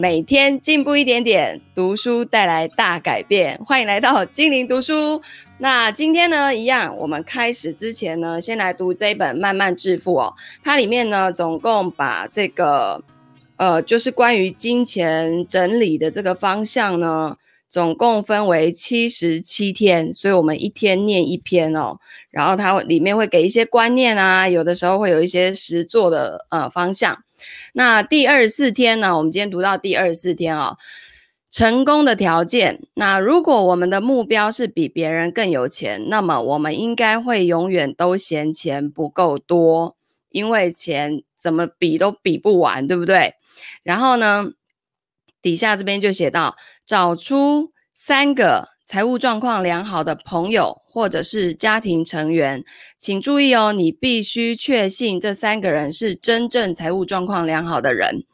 [0.00, 3.60] 每天进步一点点，读书带来大改变。
[3.66, 5.20] 欢迎来到精灵读书。
[5.58, 10.32] 那今天呢，一样，我们开始之前呢，先来读这一本《慢慢致富》哦。
[10.62, 13.02] 它里面呢，总共把这个，
[13.56, 17.36] 呃，就是关于金钱整理的这个方向呢，
[17.68, 21.98] 总共分为七十七天，所以我们一天念一篇哦。
[22.30, 27.18] 然后它里面会给一些观念啊，有的时候会有一些实作的呃方向。
[27.72, 30.76] 那第二十四天呢，我们今天读到第二十四天哦，
[31.50, 32.80] 成功的条件。
[32.94, 39.96] 那如果我们的目标是比别人更有钱，那么我们应该会永远都嫌钱不够多，
[40.30, 43.34] 因为钱怎么比都比不完，对不对？
[43.82, 44.52] 然后呢，
[45.40, 52.64] 底下这边就写到，找出三个财务状况良好的朋友或者是家庭成员，
[52.98, 58.24] 请注意哦，你必须确信这三个人是真正财务状况良好的人，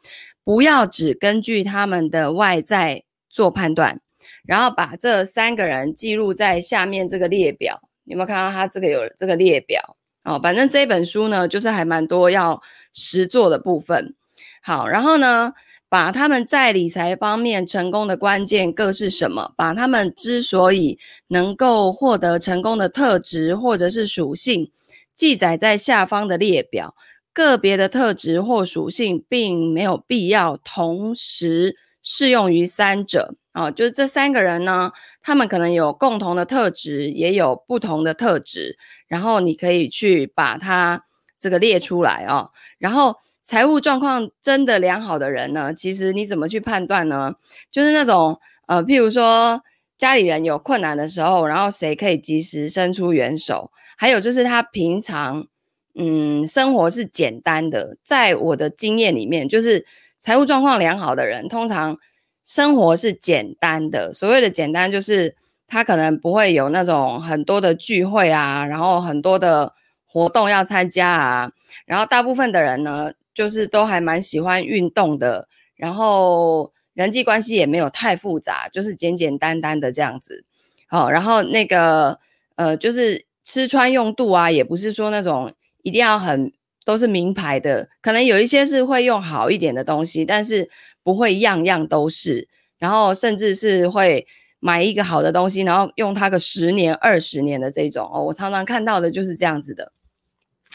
[0.43, 4.01] 不要只根据他们的外在做判断，
[4.47, 7.79] 然后把这三个人记录在下面这个列表。
[8.03, 9.95] 你有没有看到他这个有这个列表？
[10.23, 12.59] 哦，反正这本书呢，就是还蛮多要
[12.93, 14.15] 实作的部分。
[14.63, 15.53] 好，然后呢，
[15.87, 19.53] 把他们在理财方面成功的关键各是什么？
[19.55, 24.71] 把他们之所以能够获得成功的特质或者是属性
[25.13, 26.95] 记载在下方的列表。
[27.31, 38.77] 个别的特质或属性并没有必要同时适用于三者啊，就是这三个人呢，他们可能有共同的特质，也有不同的特质，
[39.07, 41.05] 然后你可以去把它
[41.39, 43.15] 这个列出来哦，然后。
[43.45, 47.35] 财务状况真的良好的人呢，其实你怎么去判断呢？
[47.71, 49.61] 就是那种呃，譬如说
[49.95, 53.71] 家里人有困难的时候，然后谁可以及时伸出援手？
[53.95, 55.45] 还有就是他平常
[55.93, 59.85] 嗯生活是简单的，在我的经验里面，就是
[60.19, 61.95] 财务状况良好的人，通常
[62.43, 64.11] 生活是简单的。
[64.11, 65.35] 所谓的简单，就是
[65.67, 69.75] 他可能不会有那种很多的聚会啊，然后很多的
[70.07, 71.51] 活动要参加啊，
[71.85, 73.11] 然后大部分的人呢。
[73.35, 80.45] 就是都还蛮喜欢运动的，然后人际关系也没有太复杂，就是简简单单的这样子。
[80.87, 82.17] 好，然后那个
[82.55, 85.53] 呃，就是吃穿用度啊，也不是说那种
[85.83, 86.53] 一定要很
[86.85, 90.69] 都是名牌的，可能有一些是会用好一点的东西，但是
[91.03, 92.47] 不会样样都是。
[92.77, 94.25] 然后甚至是会
[94.59, 99.91] 买一个好的东西，然后用它个十年、二十年的这种哦，我常常看到的就是这样子的。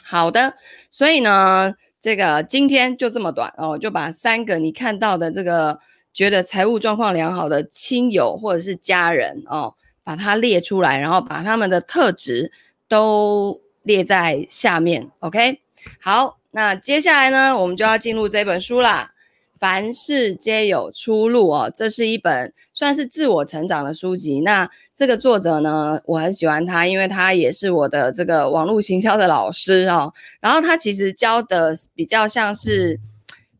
[0.04, 0.56] 好的，
[0.91, 1.75] 所以呢。
[2.00, 5.78] 这个今天就这么短哦，就把三个你看到的这个
[6.12, 12.50] 觉得财务状况良好的亲友或者是家人哦，把它列出来，然后把他们的特质
[12.89, 15.10] 都列在下面。
[15.21, 15.60] OK，
[16.00, 19.12] 好，那接下来呢，我们就要进入这本书啦。
[19.60, 24.41] 凡事皆有出路哦，这是一本算是自我成长的书籍。
[24.41, 30.15] 那这个作者呢，我很喜欢他，因为他也是我的这个网络行销的老师哦。
[30.41, 32.98] 然后他其实教的比较像是，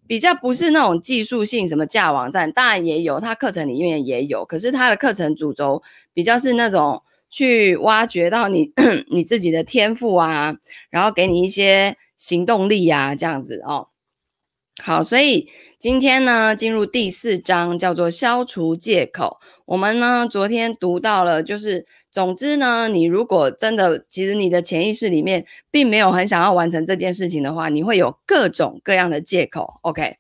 [0.07, 4.43] 比较不是那种技术性什么架网站，当然也有，他课程里面也有。
[4.47, 5.83] 可是他的课程主轴
[6.15, 8.73] 比较是那种去挖掘到你
[9.13, 10.57] 你自己的天赋啊，
[10.89, 13.89] 然后给你一些行动力啊，这样子哦。
[14.83, 15.49] 好，所以
[15.79, 19.37] 今天呢，进入第四章，叫做消除借口。
[19.67, 29.75] 我们呢，昨天读到了，就是总之呢，你如果真的，其实你的潜意识里面并没有很想要完成这件事情的话，你会有各种各样的借口。
[29.83, 30.17] OK，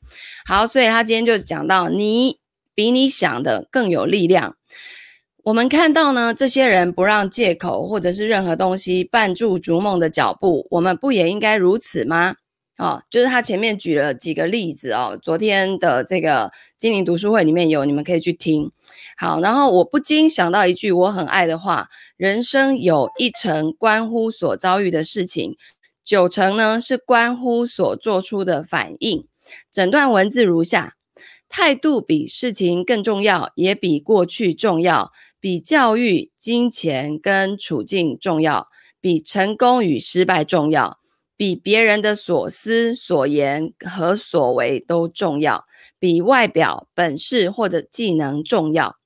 [0.46, 2.38] 好，所以他今天就讲到，你
[2.74, 4.56] 比你想的更有力量。
[5.42, 12.36] 我们看到呢，这些人不让借口或者是任何东西绊住逐梦的脚步，我们不也应该如此吗？
[12.80, 18.72] 哦，就是他前面举了几个例子哦，昨天的这个精灵读书会里面有，你们可以去听。
[19.18, 25.58] 好，然后我不禁想到一句我很爱的话：人生有一成关乎所遭遇的事情，
[26.02, 29.26] 九成呢是关乎所做出的反应。
[29.70, 30.94] 整段文字如下：
[31.50, 38.68] 态度比事情更重要，也比过去重要，比教育、金钱跟处境重要，
[39.02, 40.99] 比成功与失败重要。
[41.40, 45.64] 比别人的所思所言和所为都重要，
[45.98, 48.98] 比外表本事或者技能重要。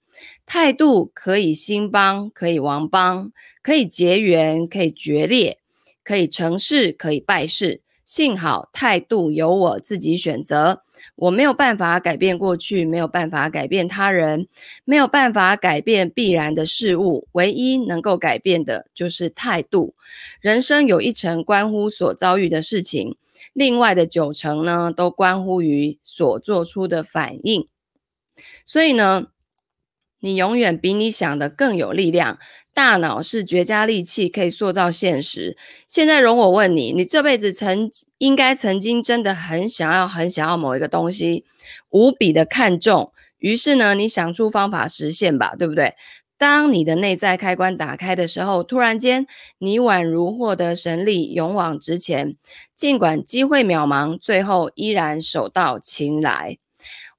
[0.45, 3.31] 态度可以兴邦，可以亡邦，
[3.63, 5.61] 可以结缘，可以决裂，
[6.03, 7.83] 可以成事，可以败事。
[8.05, 10.83] 幸好态度由我自己选择，
[11.17, 14.47] 我没有办法改变过去，没有办法改变他人，
[14.85, 19.95] 没有办法改变必然的事物，唯一能够改变的就是态度。
[20.41, 23.17] 人生有一成关乎所遭遇的事情，
[23.55, 27.67] 另外的九成呢，都关乎于所做出的反应。
[28.67, 29.29] 所以呢，
[30.25, 32.38] 你永远比你想的更有力量。
[32.73, 35.55] 大脑是绝佳利器，可以塑造现实。
[35.87, 41.44] 现在容我问你，你这辈子曾应该曾经真的很想要、很想要某一个东西，
[41.91, 43.12] 无比的看重。
[43.37, 45.93] 于是呢，你想出方法实现吧，对不对？
[46.38, 49.27] 当你的内在开关打开的时候，突然间，
[49.59, 52.35] 你宛如获得神力，勇往直前。
[52.75, 56.56] 尽管机会渺茫，最后依然手到擒来。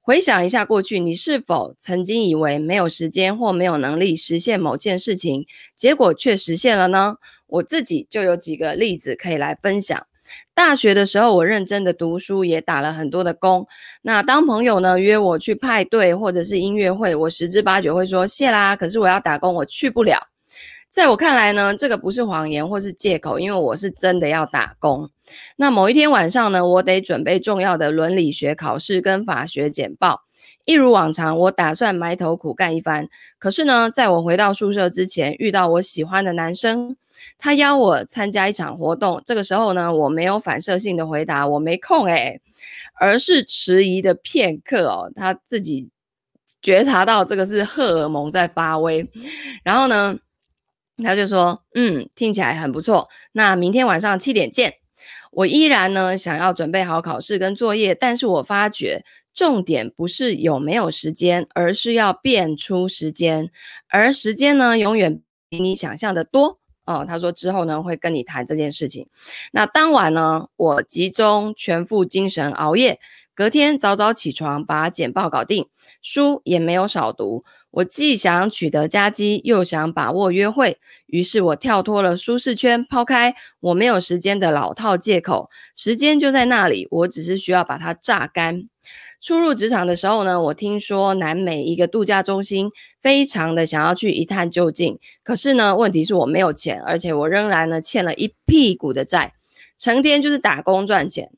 [0.06, 5.44] 回想一下过去，你是否曾经以为没有时间或没有能力实现某件事情，
[5.74, 7.16] 结果却实现了呢？
[7.48, 10.06] 我自己就有几个例子可以来分享。
[10.54, 13.66] 大学的时候，我认真的读书，也打了很多的工。
[14.02, 20.20] 那当朋友呢约我去派对或者是音乐会，我十之八九会说谢啦，可是我要打工，我去不了。
[20.88, 25.10] 在我看来呢，这个不是谎言或是借口，因为我是真的要打工。
[25.56, 30.22] 那某一天晚上呢，我得准备重要的伦理学考试跟法学简报。
[30.64, 33.08] 一如往常，我打算埋头苦干一番。
[33.38, 36.96] 可是呢，在我回到宿舍之前，遇到我喜欢的男生，
[37.38, 39.22] 他邀我参加一场活动。
[39.24, 42.40] 这个时候呢，我没有反射性的回答我没空诶，
[42.94, 45.90] 而是迟疑的片刻哦，他自己
[46.60, 49.08] 觉察到这个是荷尔蒙在发威，
[49.62, 50.18] 然后呢，
[51.04, 53.08] 他就说：“嗯，听起来很不错。
[53.32, 54.74] 那明天晚上七点见。”
[55.36, 59.04] 我依然呢想要准备好考试跟作业，但是我发觉
[59.34, 63.50] 重点不是有没有时间，而是要变出时间，
[63.90, 67.04] 而时间呢永远比你想象的多哦。
[67.06, 69.08] 他说之后呢会跟你谈这件事情。
[69.52, 72.98] 那当晚呢，我集中全副精神熬夜，
[73.34, 75.68] 隔天早早起床把简报搞定，
[76.00, 77.44] 书也没有少读。
[77.76, 85.50] 我既想取得佳绩，又想把握约会，于是我跳脱了舒适圈，抛开我没有时间的老套借口。
[85.74, 88.66] 时间就在那里，我只是需要把它榨干。
[89.20, 92.70] 初入职场的时候呢，我听说南美一个度假中心
[93.02, 99.34] 非常的想要去一探究竟，可是呢，问题是我没有钱，而且我仍然呢欠了一屁股的债，
[99.78, 101.30] 成天就是打工赚钱。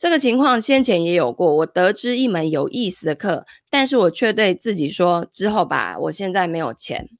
[0.00, 7.10] 这个情况先前也有过，我得知一门有意思的课，但是我却对自己说之后吧，我现在没有钱。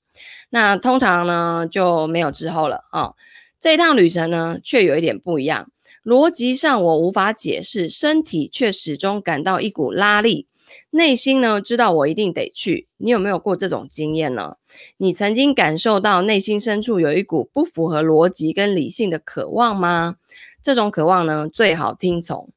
[0.48, 3.14] 那通常呢就没有之后了啊、哦。
[3.60, 5.70] 这一趟旅程呢却有一点不一样，
[6.02, 10.46] 逻辑上我无法解释，身体却始终感到一股拉力，
[10.88, 12.88] 内心呢知道我一定得去。
[12.96, 14.54] 你有没有过这种经验呢？
[14.96, 20.16] 你曾经感受到内心深处有一股不符合逻辑跟理性的渴望吗？
[20.62, 22.48] 这种渴望呢最好听从。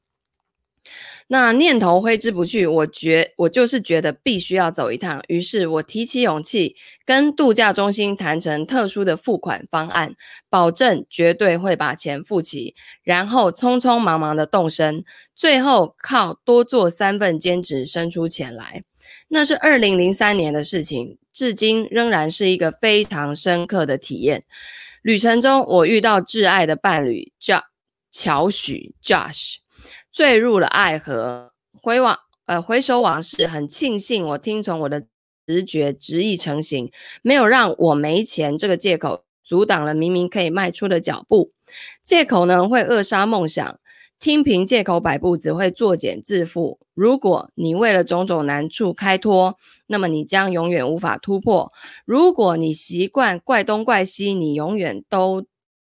[1.34, 6.76] 那念头挥之不去，我觉我就是觉得必须要走一趟，于是我提起勇气，
[7.08, 10.14] 跟度假中心谈成特殊的付款方案，
[10.48, 15.04] 保证绝对会把钱付齐，然后匆匆忙忙的动身，
[15.36, 18.84] 最后靠多做三份兼职生出钱来。
[19.28, 24.44] 那是二零零三年的事情，至今仍然是一个非常深刻的体验。
[25.02, 27.64] 旅程中，我遇到挚爱的伴侣叫
[28.12, 29.63] 乔许 Josh。
[30.14, 31.50] 坠入了爱河，
[31.82, 35.08] 回往呃回首往事，很庆幸我听从我的
[35.48, 36.92] 直觉，执意成行，
[37.24, 41.50] 没有让我没钱这个借口阻挡了明明可以迈出的脚步。
[42.04, 43.80] 借口呢会扼杀梦想，
[44.20, 46.78] 听凭借口摆布只会作茧自缚。
[46.94, 51.72] 如果你为了种种难处开脱，那么你将永远无法突破。
[52.06, 55.44] 如果你习惯怪东怪西，你永远都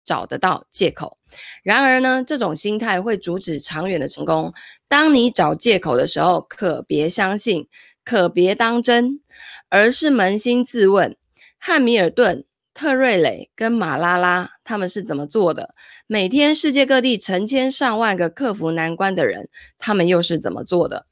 [0.05, 1.19] 找得到借口。
[1.63, 4.53] 然而呢，这种心态会阻止长远的成功。
[4.87, 7.67] 当你找借口的时候，可别相信，
[8.05, 9.21] 可别当真，
[9.69, 11.17] 而是扪心自问：
[11.59, 15.75] 汉密尔顿、特瑞雷跟马拉拉他们是怎么做的？
[16.07, 21.07] 每天世界各地成千上万个克服难关的人，他们又是怎么做的？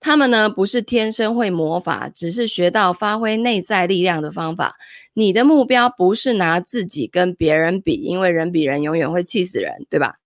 [0.00, 4.74] 他们呢，不是天生会魔法，只是学到发挥内在力量的方法。
[5.14, 10.16] 你的目标不是拿自己跟别人比，因为人比人永远会气死人，对吧？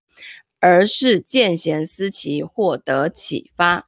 [0.59, 3.87] 而是见贤思齐，获得启发。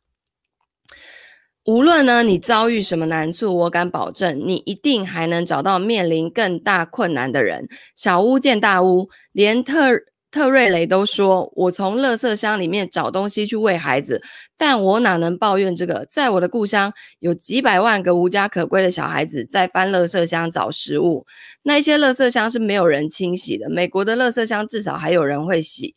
[1.66, 7.68] 无论呢，你遭遇什么难处，我敢保证，你一定还能找到面临更大困难的人。
[7.96, 10.04] 小巫见大巫，连特。
[10.32, 14.22] 特瑞雷都说：“我从垃圾箱里面找东西去喂孩子，
[14.56, 16.06] 但我哪能抱怨这个？
[16.06, 21.26] 在我的故乡，有几百万个无家可归的小孩子在翻垃圾箱找食物。
[21.64, 23.72] 那些垃圾箱是没有人清洗的。
[23.72, 25.96] 美国的垃圾箱至少还有人会洗。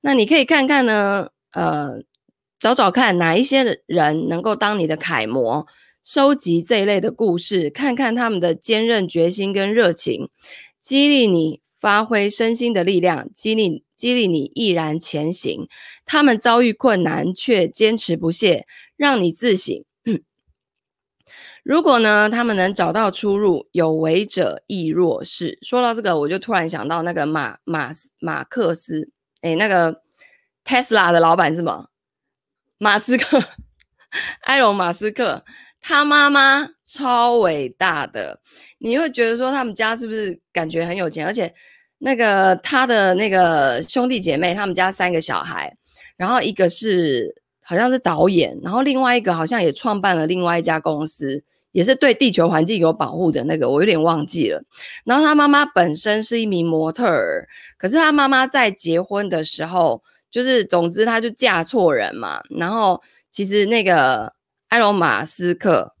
[0.00, 2.00] 那你可以看看呢，呃，
[2.58, 5.66] 找找看哪一些人能够当你的楷模，
[6.02, 10.30] 收集这一类的故事，看看他们的坚韧决心跟热情，
[10.80, 15.66] 激励你。”发挥身心的力量，激励激励你毅然前行。
[16.06, 19.84] 他们遭遇困难却坚持不懈，让你自省。
[21.64, 25.58] 如果呢，他们能找到出路，有为者亦若是。
[25.60, 29.10] 说到这个，我就突然想到那个马马马克思，
[29.40, 30.02] 诶，那个
[30.64, 31.88] Tesla 的老板是吗？
[32.78, 33.42] 马斯克，
[34.42, 35.44] 埃隆马斯克，
[35.82, 38.40] 他妈妈超伟大的，
[38.78, 41.26] 你会觉得说他们家是不是感觉很有钱？
[41.26, 41.52] 而且
[41.98, 45.76] 那个他的那个兄弟姐妹，他们家三个小孩，
[46.16, 47.34] 然后一个是。
[47.64, 54.60] 好像是导演，然后另外一个好像也创办了另外一家公司，也是对地球环境有保护的那个，我有点忘记了。
[55.04, 57.46] 然后他妈妈本身是一名模特儿，
[57.78, 62.42] 可是他妈妈在结婚的时候，就是总之他就嫁错人嘛。
[62.50, 64.30] 然后其实那个
[64.72, 65.94] 埃隆马斯克，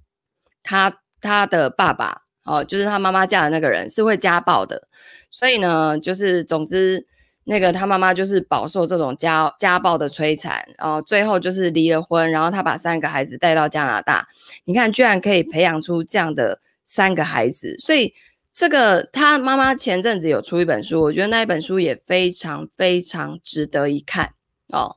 [0.62, 4.88] 他他的爸爸哦，就是他妈妈嫁的那个人是会家暴的，
[5.28, 7.06] 所以呢，就是总之。
[7.44, 14.28] 那个他妈妈就是饱受这种家家暴的摧残，然后最后就是离了婚，然后他把三个孩子带到加拿大。
[14.64, 18.14] 你看，居然可以培养出这样的三个孩子，所以
[18.52, 24.34] 这个他妈妈前阵子有出一本书，我觉得那一本书也非常非常值得一看
[24.68, 24.94] 哦。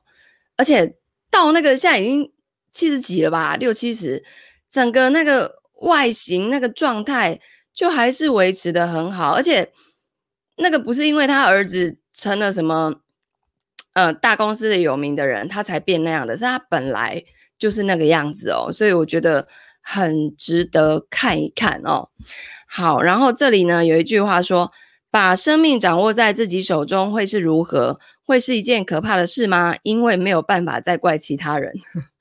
[0.56, 0.94] 而且
[1.32, 2.30] 到那个现在已经
[2.76, 4.22] 七十几了吧，六七十，
[4.68, 7.40] 整个那个外形那个状态
[7.72, 9.72] 就还是维持得很好，而且
[10.56, 11.98] 那个不是因为他儿子。
[12.18, 12.94] 成了什么，
[13.92, 17.22] 呃，大公司的有名的人，他才变那样的，是他本来
[17.58, 19.46] 就是那个样子哦，所以我觉得
[19.82, 22.08] 很值得看一看哦。
[22.66, 24.72] 好，然后这里呢有一句话说，
[25.10, 28.00] 把生命掌握在自己手中会是如何？
[28.24, 29.76] 会是一件可怕的事吗？
[29.82, 31.74] 因为没有办法再怪其他人。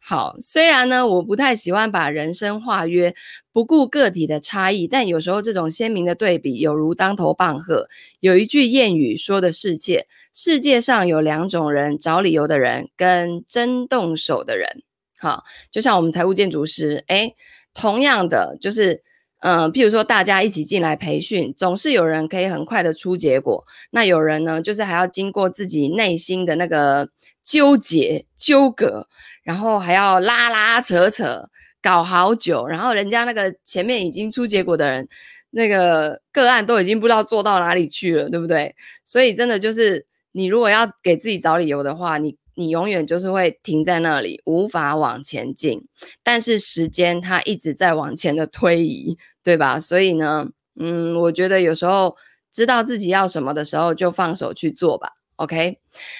[0.00, 3.14] 好，虽然呢，我不太喜欢把人生化约，
[3.52, 7.86] 不顾个体的差异，但有时候这种鲜明的对比，有如当头棒喝。
[8.20, 14.82] 有一句谚语说的是切：世界上有两种人，找理由的人跟真动手的人。
[15.18, 17.34] 好，就像我们财务建筑师，诶，
[17.74, 19.02] 同样的就是。
[19.42, 27.08] 嗯，譬如说大家一起进来培训，总是有人可以很快的出结果，那有人呢，就是还要经过自己内心的那个
[27.42, 29.08] 纠结纠葛，
[29.42, 31.48] 然后还要拉拉扯扯
[31.82, 35.08] 搞好久，然后人家那个前面已经出结果的人，
[35.50, 38.74] 那个个案都已经不知道做到哪里去了，对不对？
[39.04, 42.36] 所以真的就是，你如果要给自己找理由的话，你。
[42.54, 45.84] 你永远就是会停在那里，无法往前进。
[46.22, 49.80] 但是时间它一直在往前的推移，对吧？
[49.80, 52.16] 所以呢，嗯，我觉得有时候
[52.50, 55.12] 知道自己要什么的时候，就放手去做吧。
[55.36, 55.78] OK，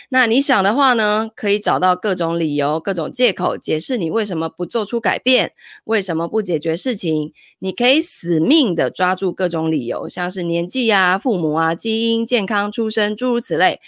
[0.08, 5.52] 那你想的话呢，可以找到各种理由、各种借口，解释你为什么不做出改变，
[5.84, 7.32] 为什么不解决事情。
[7.60, 13.78] 你可以死命的抓住各种理由，像是年纪啊、父母啊、基因、健康、出身，诸如此类，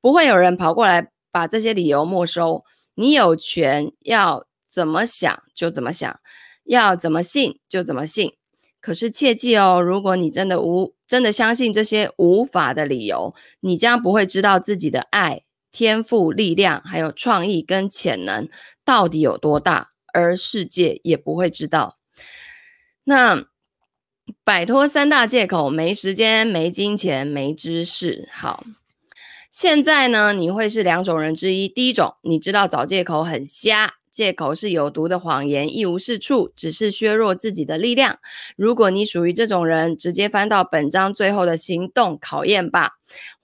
[0.00, 1.11] 不会有人跑过来。
[1.32, 6.20] 把这些理由没收，你有权要怎么想就怎么想，
[6.64, 8.34] 要怎么信就怎么信。
[8.80, 18.48] 可是切记哦，如果你真的无真的相信这些无法的理由，你将不会知道自己的爱、天赋、力量，还有创意跟潜能
[18.84, 21.96] 到底有多大，而世界也不会知道。
[23.04, 23.46] 那
[24.44, 28.28] 摆脱三大借口：没时间、没金钱、没知识。
[28.32, 28.64] 好。
[29.52, 31.68] 现在呢，你会是两种人之一。
[31.68, 38.18] 第一种，你知道找借口很瞎，借口是有毒的谎言，一无是处，只是削弱自己的力量。
[38.56, 42.92] 如果你属于这种人，直接翻到本章最后的行动考验吧。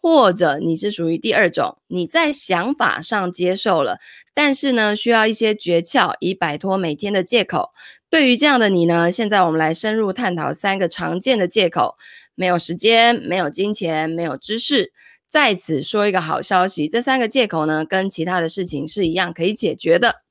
[0.00, 3.99] 或者你是属于第二种，你在想法上接受了，
[4.33, 7.73] 但是呢，需要一些诀窍以摆脱每天的借口。
[8.09, 11.97] 对于这样的你呢，现在我们来深入探讨三个常见的借口：
[12.35, 14.91] 没有时间，没有金钱，没有知识。
[15.29, 20.23] 在此说一个好消息，这三个借口呢，跟其他的事情是一样可以解决的。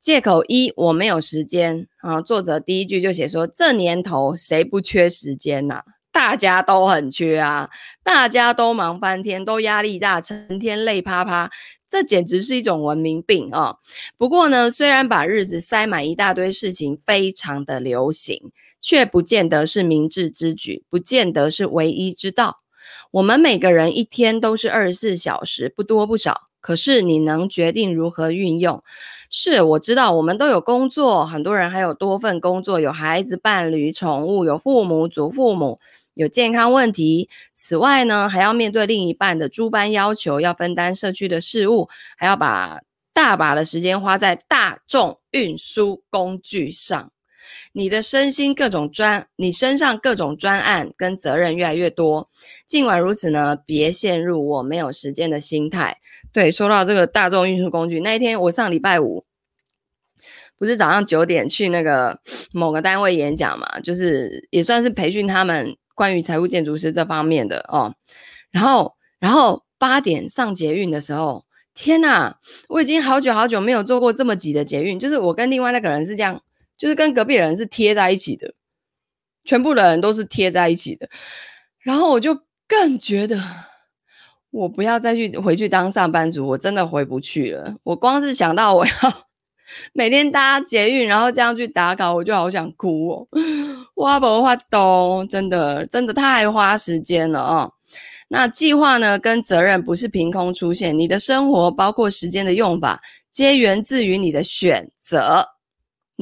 [0.00, 2.22] 借口一，我没有时间啊。
[2.22, 5.82] 作者第一句就写说，这年头谁不缺时间呐？
[6.10, 7.68] 大家都很缺啊，
[8.02, 11.50] 大家都忙翻天，都压力大，成天累趴趴，
[11.86, 13.76] 这简直是一种文明病啊。
[14.16, 22.60] 不过呢，虽然把日子塞满一大堆事情，非常的流行，却不见得是明智之举，不见得是唯一之道。
[23.12, 26.42] 我们每个人一天都是二十四小时，不多不少。
[26.60, 28.84] 可是你能决定如何运用。
[29.30, 35.78] 是，我知道我们都有工作，很多人还有多份工作，有孩子、伴侣、宠物，有父母、祖父母，
[36.12, 37.30] 有健康问题。
[37.54, 41.88] 此外呢，还要面对另一半的诸般要求，要分担社区的事务，
[42.18, 42.82] 还要把
[43.14, 47.10] 大把的时间花在大众运输工具上。
[47.72, 52.28] 你的身心各种专，你身上各种专案跟责任越来越多。
[52.66, 55.96] 尽管如此呢，别陷入我没有时间的心态。
[56.32, 59.24] 对，说到这个大众运输工具，那一天我上礼拜五
[60.58, 62.20] 不是早上九点去那个
[62.52, 67.94] 某个单位演讲嘛，就是也算是培训他们关于财务建筑师这方面的哦。
[68.50, 72.34] 然后，然后八点上捷运的时候，天呐，
[72.68, 76.42] 我已经好久好久没有坐过这么挤的捷运，就是我跟另外那个人是这样，
[76.80, 78.54] 就是跟隔壁人是贴在一起的，
[79.44, 81.06] 全部的人都是贴在一起的。
[81.80, 82.34] 然后我就
[82.66, 83.38] 更觉得，
[84.50, 87.76] 我不要再去回去当上班族，我真的回不去了。
[87.82, 88.92] 我光是想到我要
[89.92, 93.28] 每天搭捷运，然后这样去打卡，我就好想哭哦。
[93.96, 97.70] 哇，不花东，真的真的太花时间了哦。
[98.28, 102.98] 那计划呢，跟责任不是凭空出现，你的生活包括时间的用法，
[103.30, 105.46] 皆源自于你的选择。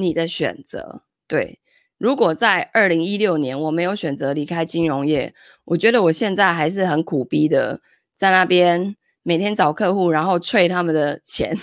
[0.01, 1.59] 你的选择，对。
[1.97, 5.33] 如果在二零一六年我没有选择离开金融业，
[5.65, 7.81] 我觉得我现在还是很苦逼的，
[8.15, 11.57] 在那边每天找客户，然后催他们的钱，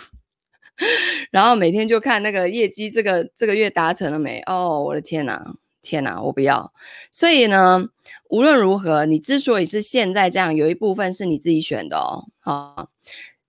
[1.32, 4.42] 然后每天就看那个业绩，这个这个月达成了没？
[4.44, 6.70] 哦，我的天哪，天哪，我不要。
[7.10, 7.88] 所以呢，
[8.28, 12.28] 无论如何，你之所以是现在这样，有一部分是你自己选的哦。
[12.40, 12.90] 好，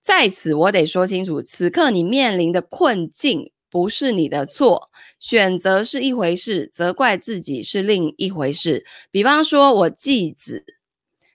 [0.00, 3.50] 在此我得说清楚，此刻你面临的困境。
[3.70, 8.84] 不是你的错，选择是一回事，责怪自己是另一回事。
[9.10, 10.64] 比方说，我继子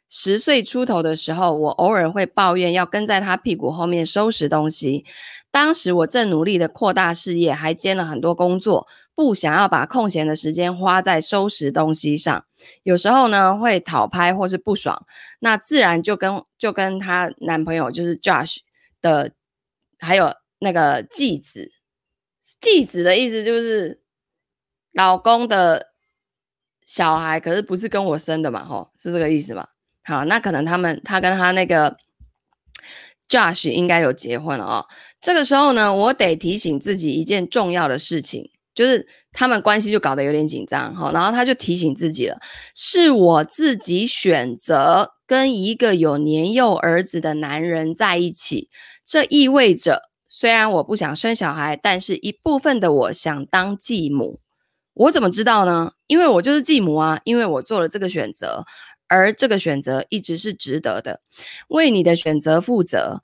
[0.09, 5.05] 十岁出头的时候，我偶尔会抱怨要跟在他屁股后面收拾东西。
[5.51, 12.45] 当时我正努力的扩大事业，还兼了很多工作，不想要把空闲的时间花在收拾东西上。
[12.81, 15.05] 有时候呢，会讨拍或是不爽，
[15.39, 18.57] 那自然就跟就跟她男朋友就是 Josh
[18.99, 19.33] 的，
[19.99, 21.71] 还有那个继子。
[22.59, 24.01] 继子的意思就是
[24.93, 25.87] 老公的
[26.85, 28.63] 小孩，可是不是跟我生的嘛？
[28.63, 29.69] 吼，是这个意思吧？
[30.03, 31.95] 好，那可能他们他跟他那个
[33.29, 34.85] Josh 应该有结婚了哦。
[35.21, 40.93] 这个时候呢，我得提醒自己一件重要的事情，就是他们关系就搞得有点紧张。
[40.93, 42.37] 好，然后他就提醒自己了，
[42.75, 48.69] 是我自己选择跟一个有年幼儿子的男人在一起，
[49.05, 50.12] 这意味着。
[50.35, 54.39] 虽然我不想生小孩，但是一部分的我想当继母。
[54.95, 55.91] 我怎么知道呢？
[56.07, 58.65] 因为我就是继母啊，因为我做了这个选择，
[59.07, 61.21] 而这个选择一直是值得的。
[61.67, 63.21] 为你的选择负责。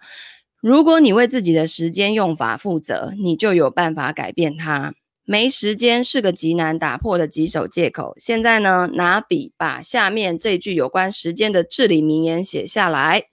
[0.61, 4.93] 如果你为自己的时间用法负责，你就有办法改变它。
[5.29, 8.15] 没时间是个极难打破的棘手借口。
[8.17, 13.25] 现在呢，拿笔把下面这句有关时间的至理名言写下来。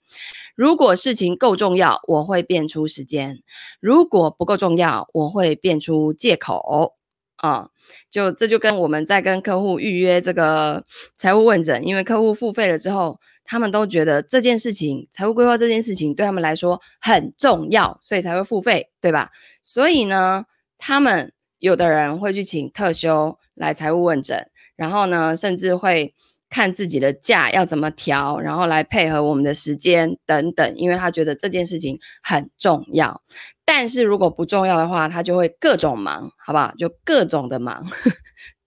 [0.53, 3.37] 如果事情够重要，我会变出时间；
[3.79, 6.93] 如果不够重要，我会变出借口。
[7.37, 7.67] 啊，
[8.11, 10.85] 就这就跟我们在跟客户预约这个
[11.17, 19.31] 财务问诊，因为客户付费了之后，他们都觉得这件事情，财务规划这件事情对他们来说很重要，所以才会付费，对吧？
[19.63, 20.45] 所以呢，
[20.77, 26.13] 他们有的人会去请特休来财务问诊，然后呢，甚至会。
[26.49, 33.21] 看自己的假要怎么调，然后来配合我们的时间等等，因为他觉得这件事情很重要。
[33.65, 36.73] 但是如果不重要的话，他就会各种忙，好不好？
[36.77, 37.85] 就各种的忙。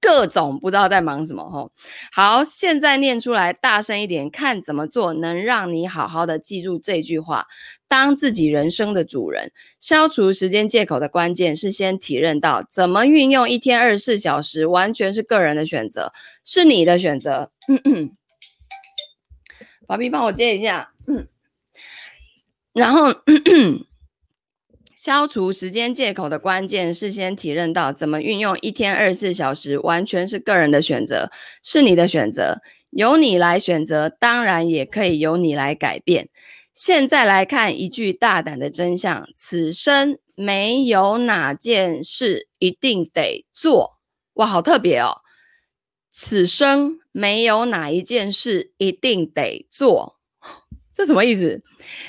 [0.00, 1.70] 各种不知道在忙什么吼，
[2.10, 7.46] 好，现在念出来大声一点，看怎么做能让你好好的记住这句话。
[7.86, 16.12] 当自己人生的主人，消除时间借口的关键是先体认到，怎么运用一天二十四小时，完全是个人的选择，
[16.44, 17.50] 是你的选择。
[19.86, 20.92] 宝贝，帮我接一下。
[22.72, 23.14] 然后。
[25.02, 31.30] 消除时间借口的关键是先体认到，怎么运用一天二十四小时，完全是个人的选择，
[31.62, 32.60] 是你的选择，
[32.90, 36.28] 由你来选择，当然也可以由你来改变。
[36.74, 43.92] 现在来看一句大胆的真相：此生没有哪件事一定得做。
[44.34, 45.22] 哇，好特别哦！
[46.10, 50.19] 此生没有哪一件事一定得做。
[51.00, 51.62] 这什么意思？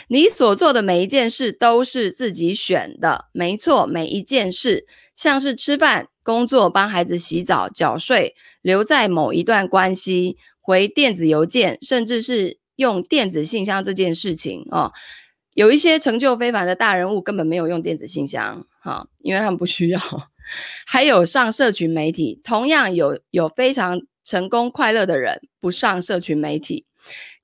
[0.10, 14.92] 你所做的每一件事都是自己选的，没错，每一件事，像是吃饭、工作、帮孩子洗澡、缴税、留在某一段关系、回电子邮件，甚至是用电子信箱这件事情哦。
[15.54, 20.02] 有一些成就非凡的大人物根本没有用电子信箱，哈、因为他们不需要。
[20.86, 26.88] 还有上社群媒体，同样有有非常成功快乐的人不上社群媒体。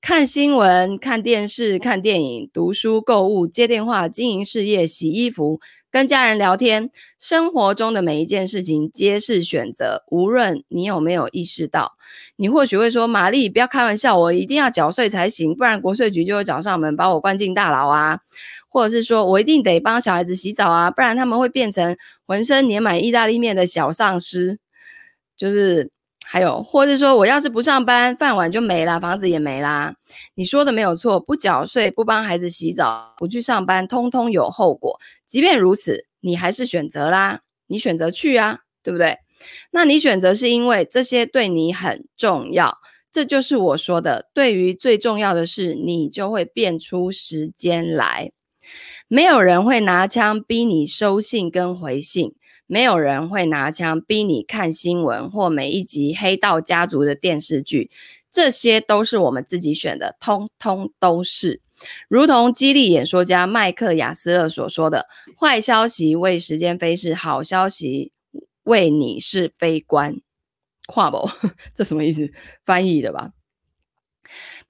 [0.00, 10.04] 看新闻、看电视、看电影、读书、购物、接电话、经营事业、洗衣服、跟家人聊天，生活中的每一件事情皆是选择。
[10.08, 11.92] 无论你有没有意识到，
[12.36, 18.20] 你或许会说：“玛丽，不要开玩笑，我一定要缴税才行，不然国税局就会找上门把我关进大牢啊！”
[18.70, 24.58] 或者是说我一定得帮小孩子洗澡啊，不然他们会变成浑身粘满意大利面的小丧尸，
[25.36, 25.90] 就是。
[26.30, 29.94] 还有，或者说我要是不上班，饭碗就没啦，房子也没啦。
[30.34, 35.00] 你说的没有错，不缴税、不帮孩子洗澡、不去上班，通通有后果。
[35.26, 39.16] 即便如此，你还是选择啦，你选择去啊，对不对？
[39.70, 42.76] 那你选择是因为这些对你很重要，
[43.10, 48.32] 这就是我说的，对于最重要的事，你就会变出时间来。
[49.08, 52.34] 没有人会拿枪逼你收信跟回信。
[52.68, 57.90] 没有人会拿枪逼你看新闻或每一集《黑道家族》的电视剧，
[58.30, 61.62] 这些都是我们自己选的，通通都是。
[62.08, 65.06] 如同激励演说家麦克亚斯勒所说的
[65.40, 68.12] ：“坏消息为时间飞逝，好消息
[68.64, 70.20] 为你是飞官。”
[70.86, 71.30] 跨博，
[71.74, 72.30] 这什么意思？
[72.66, 73.30] 翻译的吧。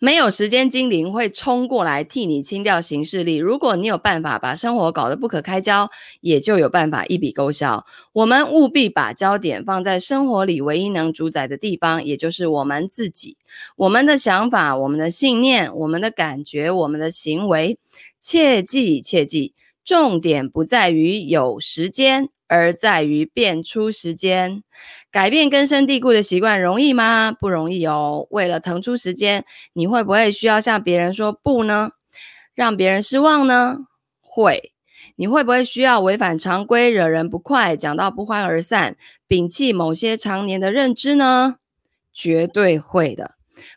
[0.01, 3.37] 没有时间精灵会冲过来替你清掉行事历。
[3.37, 7.85] 如果你有办法把生活搞得不可开交，也就有办法一笔勾销。
[8.13, 13.37] 我们务必把焦点放在生活里唯一能主宰的地方，也就是我们自己、
[13.75, 17.79] 我们的想法、我们的信念、我们的感觉、我们的行为。
[18.21, 22.29] 切记，切记，重点不在于有时间。
[22.49, 24.63] 而在于变出时间，
[25.11, 27.31] 改变根深蒂固的习惯容易吗？
[27.31, 28.27] 不容易哦。
[28.31, 31.93] 为了腾出时间，你会不会需要向别人说不呢？
[32.55, 33.87] 让别人失望呢？
[34.21, 34.73] 会。
[35.17, 38.97] 你会不会需要违反常规，惹人不快，讲到不欢而散，
[39.29, 41.57] 摒弃某些常年的认知呢？
[42.13, 43.33] 绝对会的。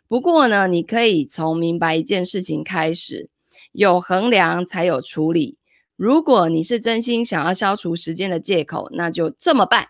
[0.06, 3.28] 不过呢，你可以从明白一件事情开始，
[3.72, 5.58] 有衡量才有处理。
[6.02, 9.86] 如果你是真心想要消除时间的借口，那就这么办。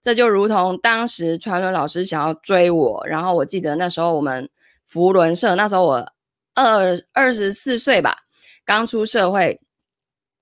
[0.00, 4.48] 这就如同当时传伦老师想要追我，然后我记得那时候我们
[4.86, 6.12] 福伦社，那时候我
[6.54, 8.18] 二二十四岁吧，
[8.64, 9.58] 刚出社会。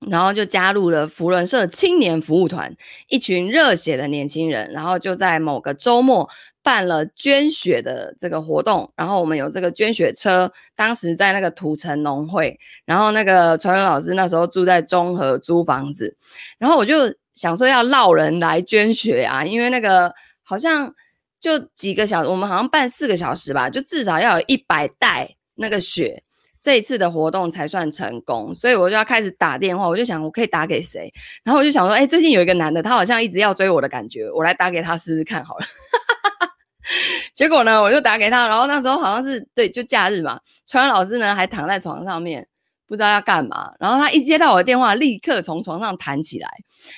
[0.07, 2.77] 然后就加入了福伦社青年服务团，
[3.09, 4.71] 一群热血的年轻人。
[4.71, 6.29] 然后就在某个周末
[6.67, 8.93] 办了捐血的这个活动。
[8.97, 12.59] 然后我们有这个捐血车，当时在那个土城农会。
[12.85, 16.17] 然后那个传人老师那时候住在中和租房子。
[16.59, 16.95] 然后我就
[17.35, 20.93] 想说要绕人来捐血啊，因为那个好像
[21.39, 26.25] 就几个小时，我们好像办四个小时吧，就至少要有一百袋那个血。
[26.63, 29.87] 这一次的活动才算成功，所以我就要开始打电话。
[29.87, 31.09] 我就想，我可以打给谁？
[31.45, 35.65] 然后我就想说，哎，最近有一个男的，他好像一直要追我的感觉，我来打给他试试看好了。
[37.35, 40.41] 结果呢，我就打给他，然后那时候好像是对，就假日嘛。
[40.67, 42.47] 传文老师呢还躺在床上面，
[42.87, 43.73] 不知道要干嘛。
[43.79, 46.49] 然后他一接到我的电话，立刻从床上弹起来。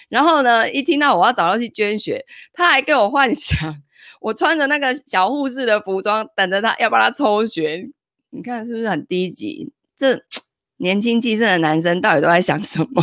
[0.08, 3.76] 然后呢，一听到我要找他去捐血，他还给我幻想，
[4.20, 7.88] 我穿着那个小护士的服装，等着他要帮他抽血。
[8.30, 9.72] 你看是不是很低级？
[9.96, 10.22] 这
[10.76, 13.02] 年轻气盛的男生到底都在想什么？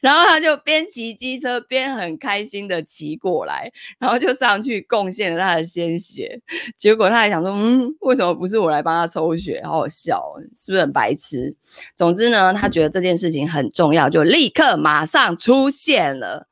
[0.00, 6.40] 然后他就边骑机车边很开心的骑过来，然后就上去贡献了他的鲜血。
[6.76, 9.60] 结果他还想说：“嗯，为什么不是我来帮他抽血？
[9.64, 10.22] 好好笑，
[10.54, 11.56] 是不是很白痴？”
[11.96, 16.48] 总之呢，他觉得这件事情很重要，就立刻马上出现了，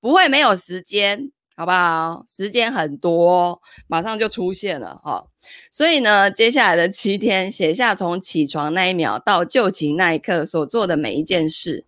[0.00, 1.30] 不会没有时间。
[1.56, 2.24] 好不好？
[2.26, 5.26] 时间很多，马上就出现了哈。
[5.70, 11.84] 所以呢，接下来的七天，写下从起床那一秒到就寝那一刻所做的每一件事，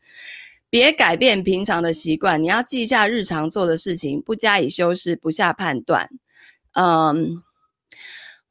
[0.72, 2.42] 别改变平常的习惯。
[2.42, 6.08] 你要记下日常做的事情，不加以修饰，不下判断。
[6.72, 7.42] 嗯，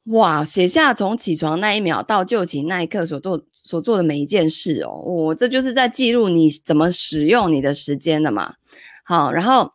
[0.04, 8.54] 哇，写下从起床那一秒到就寝那一刻所做所做的每一件事哦，我这就是在记录你怎么使用你的时间的嘛。
[9.02, 9.72] 好，然后。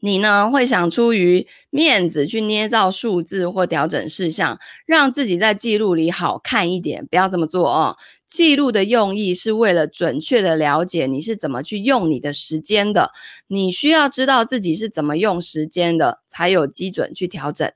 [0.00, 7.06] 你呢，会想出于面子去捏造数字或调整事项，让自己在记录里好看一点。
[7.06, 7.96] 不要这么做哦。
[8.34, 13.12] 记录的用意是为了准确的了解你是怎么去用你的时间的。
[13.46, 17.70] 你需要知道自己是怎么用时间的，才有基准去调整。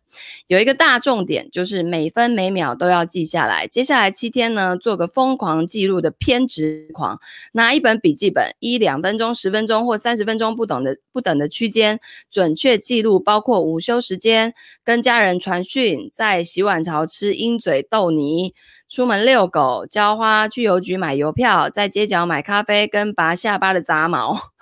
[0.48, 3.68] 有一个大重点，就是每分每秒都要记下来。
[3.68, 7.20] 接下来七天呢，做个疯狂记录的偏执狂，
[7.52, 18.54] 拿一本笔记本，一两分钟、十分钟或三十分钟不等的不等的区间，准确记录，包括午休时间、跟家人传讯、在洗碗槽吃鹰嘴豆泥。
[18.88, 24.52] 出门遛狗、浇花、去邮局买邮票、在街角买咖啡跟拔下巴的杂毛，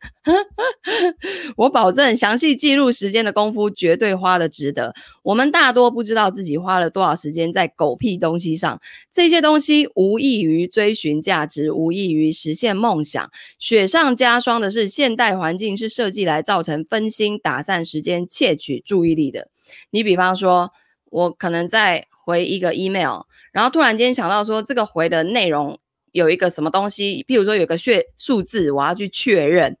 [1.56, 4.94] 我保证，详细记录时间的功夫绝对花得值得。
[5.22, 8.80] 我们大多不知道自己花了多少时间在狗屁东西上，
[9.10, 13.30] 这些东西无异于追寻价值，无异于实现梦想。
[13.58, 19.48] 雪上加霜的是，现代环境是设计来造成分心、打散时间、窃取注意力的。
[19.90, 20.72] 你比方说，
[21.06, 25.80] 我可能在回一个 email，然后突然间想到说，这个回的内容
[26.12, 29.76] 有一个什么东西，譬如说有个血数字，我要去确认。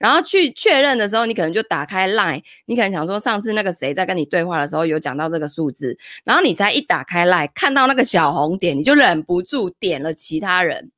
[0.00, 10.90] 然后去确认的时候，你可能就打开 Line，你可能想说上次那个谁在跟你对话的时候有讲到这个数字，然后你才一打开 Line 看到那个小红点，你就忍不住点了其他人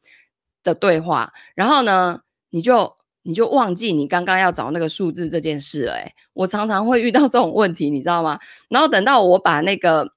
[0.65, 5.95] 的对话，然后呢，你就你就忘记你刚刚要找那个数字这件事了。
[6.33, 8.41] 我常常会遇到这种问题，你知道吗？
[8.71, 10.15] 然后等到我把那个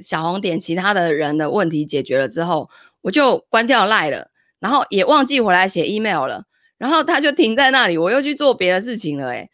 [0.00, 2.68] 小红点其他的人的问题解决了之后，
[3.02, 6.44] 我就关掉 Line 了，然后也忘记回来写 email 了。
[6.78, 9.48] 然后他就停在那里，我又去做别的事情了，诶，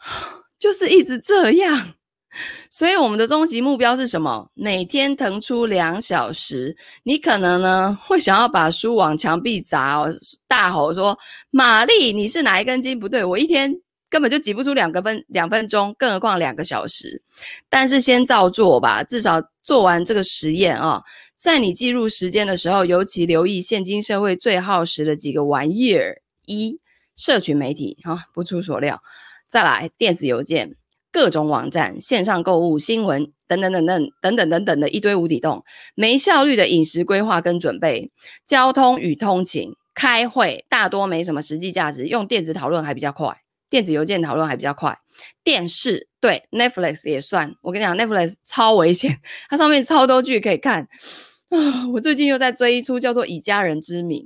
[0.58, 1.94] 就是一直这样。
[2.70, 4.48] 所以我们的终极目标是什么？
[4.54, 6.76] 每天腾出两小时。
[7.02, 10.10] 你可能呢会想要把书往墙壁砸哦，
[10.46, 11.18] 大吼说
[11.50, 13.24] ：“玛丽，你是哪一根筋不对？
[13.24, 13.74] 我一天
[14.08, 17.20] 根本就挤不出两个分两分钟，更何况两个小时。”
[17.68, 21.02] 但是先照做吧，至少做完这个实验啊、
[21.38, 26.20] 在你记录时间的时候，尤其留意现今社会最耗时的几个玩意儿。
[26.44, 26.80] 一、
[27.14, 29.00] 社群媒体，哈、不出所料。
[29.46, 30.74] 再来，电子邮件、
[31.12, 35.62] 各种网站、线上购物、新闻等等等等等等等等的一堆无底洞。
[35.94, 38.10] 没效率的饮食规划跟准备，
[38.44, 42.06] 交通与通勤、开会，大多没什么实际价值。
[42.06, 44.98] 用电子讨论还比较快，电子邮件讨论还比较快。
[45.44, 47.54] 电视，对，Netflix 也算。
[47.60, 50.88] 我跟你讲，Netflix 超危险，它上面超多剧可以看。
[51.50, 54.22] 啊，我最近又在追一出叫做《以家人之名》。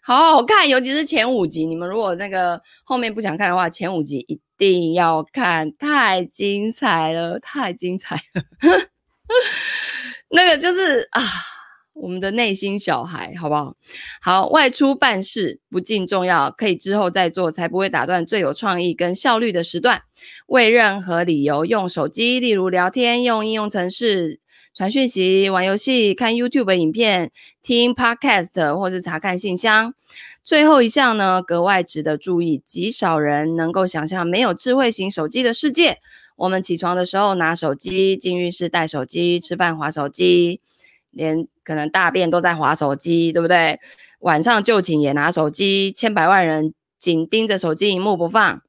[0.00, 1.66] 好好看，尤其是前五集。
[1.66, 8.42] 你们如果那个后面不想看的话，前五集一定要看，太精彩了，太精彩了。
[10.30, 11.20] 那个就是啊，
[11.94, 13.74] 我们的内心小孩，好不好？
[14.22, 20.00] 好，外出办事不尽重要，可以之后再做，才不会打断最有创意跟效率的时段。
[20.46, 24.38] 为任何理由用手机，例如聊天，用应用程式。
[24.76, 27.30] 传讯息、玩游戏、看 YouTube 影片、
[27.62, 29.94] 听 Podcast 或是查看信箱。
[30.44, 35.96] 最后一项呢，格外值得注意，极少人能够想象没有智慧型手机的世界。
[36.36, 40.60] 我们起床的时候拿手机，进浴室带手机，吃饭划手机，
[41.10, 43.80] 连可能大便都在划手机，对不对？
[44.18, 48.60] 晚上就寝也拿手机，千百万人紧盯着手机萤幕不放。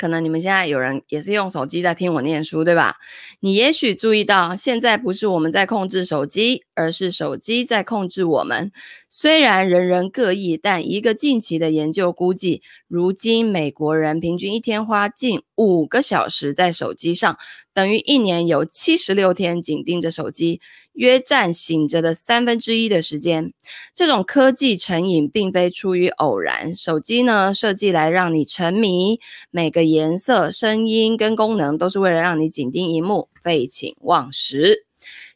[0.00, 2.96] 可能你们现在有人也是用手机在听我念书，对吧？
[3.40, 8.72] 你也许注意到，现在不是我们在控制手机，而是手机在控制我们。
[9.08, 17.36] 虽然人人各异，但一个近期的研究估计，如今美国人平均一天花近五个小时在手机上，
[17.74, 20.60] 等于一年有七十六天紧盯着手机。
[20.94, 23.54] 约占醒着的三分之一的时间。
[23.94, 26.74] 这种科技成瘾并非出于偶然。
[26.74, 29.18] 手机呢，设计来让你沉迷，
[29.50, 34.89] 每个颜色、声音跟功能都是为了让你紧盯萤幕，废寝忘食。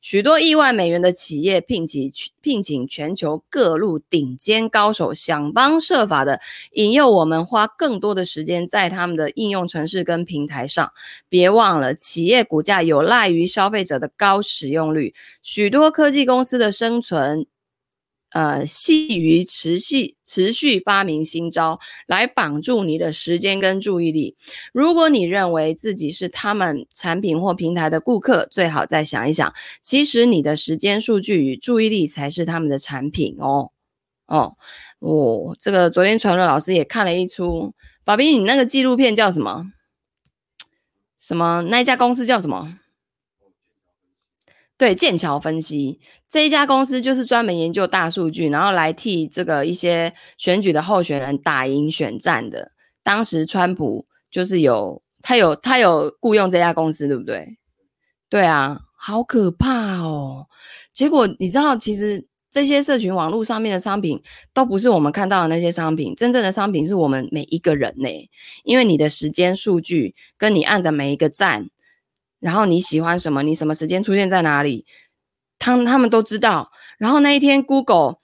[0.05, 2.13] 许多亿万美元的企业聘请
[2.43, 10.93] 聘请全球各路顶尖高手，想方设法的引诱我们花更多的时间在他们的应用程式跟平台上。
[11.31, 15.15] 别忘了，企业股价有赖于消费者的高使用率。
[15.43, 17.47] 许多科技公司的生存。
[18.35, 24.37] 呃，系于持续持续发明新招来绑住你的时间跟注意力。
[24.73, 33.71] 如果你认为自己是他们产品或平台的顾客，最好再想一想，其实你的时间数据与注意力才是他们的产品哦。
[34.27, 34.57] 哦，
[34.99, 37.73] 哦，这个昨天传乐老师也看了一出，
[38.05, 39.71] 宝贝，你那个纪录片叫什么？
[41.17, 41.63] 什么？
[41.69, 42.81] 那一家公司叫什么？
[44.77, 52.73] 对，剑桥分析这一家公司就是专门研究大数据，然后来替这个一些选举的候选人打赢选战的。
[53.05, 57.57] 当时川普就是有他有他有雇佣这家公司，对不对？
[58.29, 60.47] 对啊，好可怕哦！
[60.93, 64.21] 结果你知道，其实这些社群网络上面的商品
[64.53, 68.09] 都不是我们看到的那些商品，真正的商品是我们每一个人呢。
[68.65, 71.71] 因为你的时间数据跟你按的每一个赞。
[72.45, 73.43] 然后你喜欢什么？
[73.43, 74.85] 你什么时间出现在哪里？
[75.59, 76.71] 他他们都知道。
[76.99, 78.17] 然后那一天，Google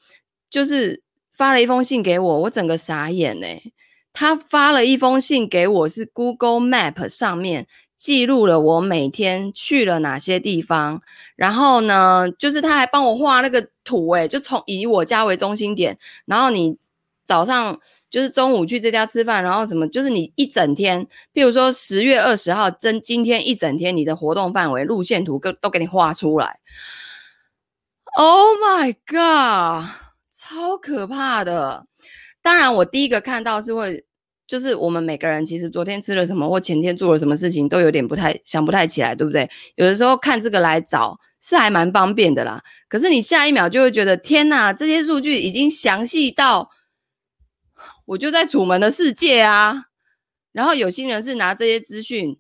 [0.51, 1.03] 就是
[1.33, 3.47] 发了一封信给我，我整个傻眼呢。
[4.13, 11.01] 他发了一封信给我，是 Google Map 上面记录了我每天去了哪些地方。
[11.35, 16.77] 然后呢，就是他还帮我画那个图，诶，就从以我家为中心点，然后你
[17.25, 17.81] 早上
[18.11, 26.59] 就是中午去这家吃饭，然后什么，就是你一整天，譬如说十月二十号，真今天一整天你的活动范围、路线图都都给你画出来。
[28.17, 29.89] Oh my god，
[30.33, 31.87] 超可怕的！
[32.43, 34.05] 当然，我第一个看到是会，
[34.47, 39.49] 就是我们每个人其实昨天吃了什么，或前天做了什么事情，都有点不太想不太起来，对不对？
[39.77, 41.19] 有的时候看这个来找。
[41.43, 46.69] 是还蛮方便的啦，可是你下一秒就会觉得天哪，这些数据已经详细到
[48.11, 49.85] 我就在楚门的世界啊。
[50.53, 52.37] 然后有心人是拿这些资讯、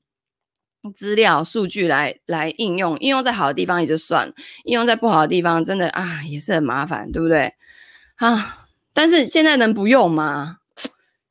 [0.94, 7.54] 资料、数据来来应用，应用在好的地方也就算了，应用在不好的地方真的啊也是很麻烦，对不对？
[8.16, 10.56] 啊，但是现在能不用吗？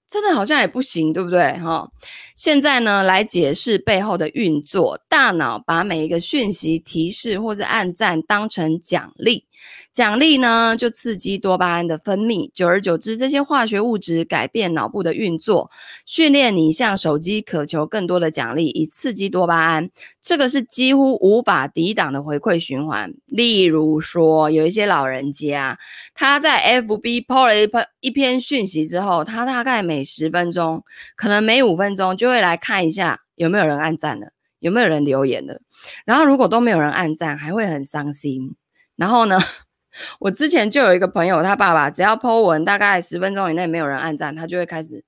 [0.08, 1.58] 真的好像也不行，对不对？
[1.60, 1.92] 哈，
[2.34, 5.00] 现在呢，来解释背后的运作。
[5.10, 9.46] 大脑把每一个讯息、提示或者按赞当成奖励。
[9.92, 15.72] 奖励呢，就刺激多巴胺的分泌，久而久之，这些化学物质改变脑部的运作，
[16.06, 19.90] 训练你向手机渴求更多的奖励，以刺激多巴胺。
[20.22, 23.14] 这个是几乎无法抵挡的回馈循环。
[23.26, 25.78] 例如说，有一些老人家，
[26.14, 30.84] 他在 FB PO 了一篇一篇讯息之后，他大概每十分钟，
[31.16, 34.28] 可能每五分钟就会来看一下有没有人按赞了，
[34.60, 35.60] 有没有人留言了。
[36.06, 38.56] 然后如果都没有人按赞，还会很伤心。
[39.00, 39.40] 然后呢，
[40.20, 45.06] 我之前就有一个朋友，他爸爸只要 po 文，大概十分钟以内没有人按赞，他就会开始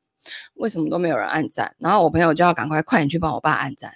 [0.53, 1.75] 为什么都没有人按赞。
[1.77, 3.91] 然后我朋友就要赶快快点去帮我爸按赞，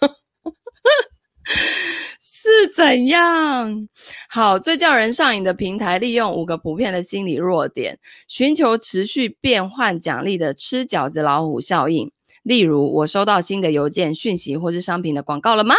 [2.20, 3.88] 是怎样？
[4.28, 12.12] 好，最叫人上瘾的平台，利用五个普遍的心理弱点，寻求持续变换奖励的吃饺子老虎效应。
[12.44, 15.74] 例如，我收到新的邮件、讯息或是商品的广告了吗？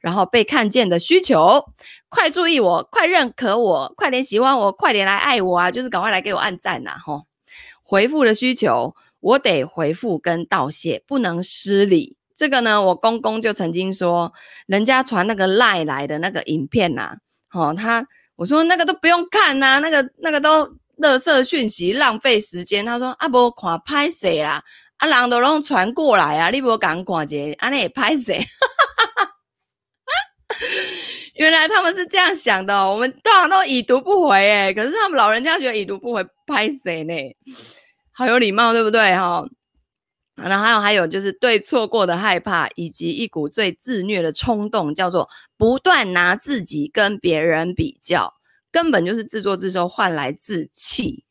[0.00, 1.64] 然后被看见的需求，
[2.08, 5.70] 快注意我，快认可我，快点喜欢我，快点来爱我啊！
[5.70, 6.96] 就是赶快来给我按赞呐！
[7.04, 7.26] 吼，
[7.82, 12.16] 回复的需求，我得回复跟道谢，不能失礼。
[12.34, 14.32] 这个呢，我公公就曾经说，
[14.66, 17.16] 人家传那个赖来的那个影片呐，
[17.48, 18.06] 吼，他
[18.36, 20.66] 我说那个都不用看呐，那个那个都
[20.98, 22.84] 垃圾讯息，浪费时间。
[22.84, 24.62] 他说啊，不看拍谁啦？
[24.98, 28.38] 啊，人都拢传过来啊，你不赶快接，啊，你拍谁？
[31.36, 37.14] 原来他们是这样想的，我们通常都已读不回，诶，可是他们老人家觉得已读不回拍谁呢？
[38.12, 39.14] 好有礼貌，对不对？
[39.14, 39.44] 哈，
[40.34, 48.32] 然后还有还有就是对错过的害怕，以及一股最自虐的冲动，叫做不断拿自己跟别人比较，
[48.72, 51.24] 根本就是自作自受换来自弃。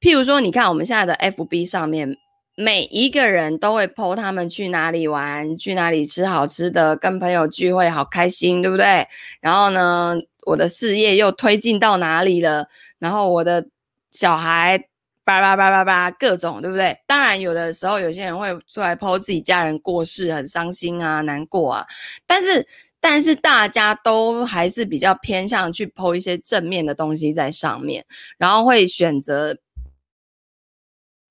[0.00, 2.16] 譬如说，你看我们现在的 FB 上面。
[2.62, 9.06] 每一个人都会 po 他们去哪里玩，去哪里吃好吃的，跟朋友聚会好开心，对不对？
[9.40, 12.68] 然后呢，我的事业又推进到哪里了？
[12.98, 13.66] 然后我的
[14.10, 14.76] 小孩
[15.24, 16.94] 叭叭叭叭叭各种，对不对？
[17.06, 21.86] 当然，有的时候有些人会出来剖自己家人过世，很伤心啊，难过啊。
[22.26, 22.66] 但是，
[23.00, 28.04] 但是大家都还是比较偏向去剖一些正面的东西在上面，
[28.36, 29.56] 然后会选择。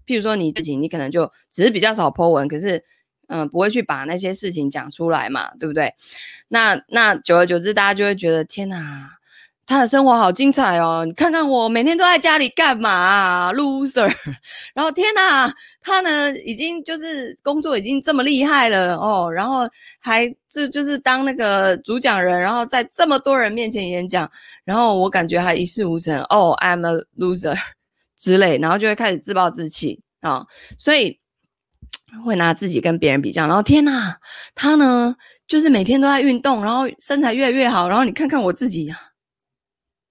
[0.10, 2.84] 譬如说你自己，你可能就只是比较少 po 文，可是，
[3.28, 5.94] 嗯，不会去把那些事情讲出来嘛，对不对？
[6.48, 9.20] 那那久而久之，大家就会觉得天哪，
[9.68, 11.06] 他的生活好精彩哦！
[11.06, 14.12] 你看看我每天都在家里干嘛，loser。
[14.74, 19.70] 然后天哪，他呢已经就是工作已经这么厉害了哦，然后
[20.00, 24.28] 还就就是当那个主讲人，然后在这么多人面前演讲，
[24.66, 27.56] 然后我感觉还一事无成哦，I'm a loser。
[28.20, 30.46] 之类，然后就会开始自暴自弃啊、
[30.78, 31.18] 所以
[32.26, 34.16] 会拿自己跟别人比较，然后天呐，
[34.54, 35.16] 他呢
[35.48, 38.88] 就是每天都在运动，然后身材越来越好，然后你看看我自己，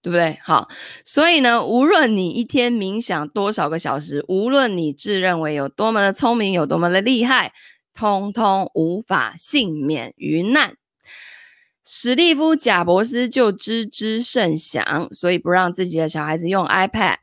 [0.00, 0.38] 对不对？
[0.42, 0.68] 好，
[1.04, 7.52] 所以呢，无论你一天冥想多少个小时，无论你自认为有多么的聪明，有多么的厉害，
[7.92, 10.74] 通通无法幸免于难。
[11.84, 17.16] 史蒂夫·贾伯斯就知之甚详，所以不让自己的小孩子用 iPad。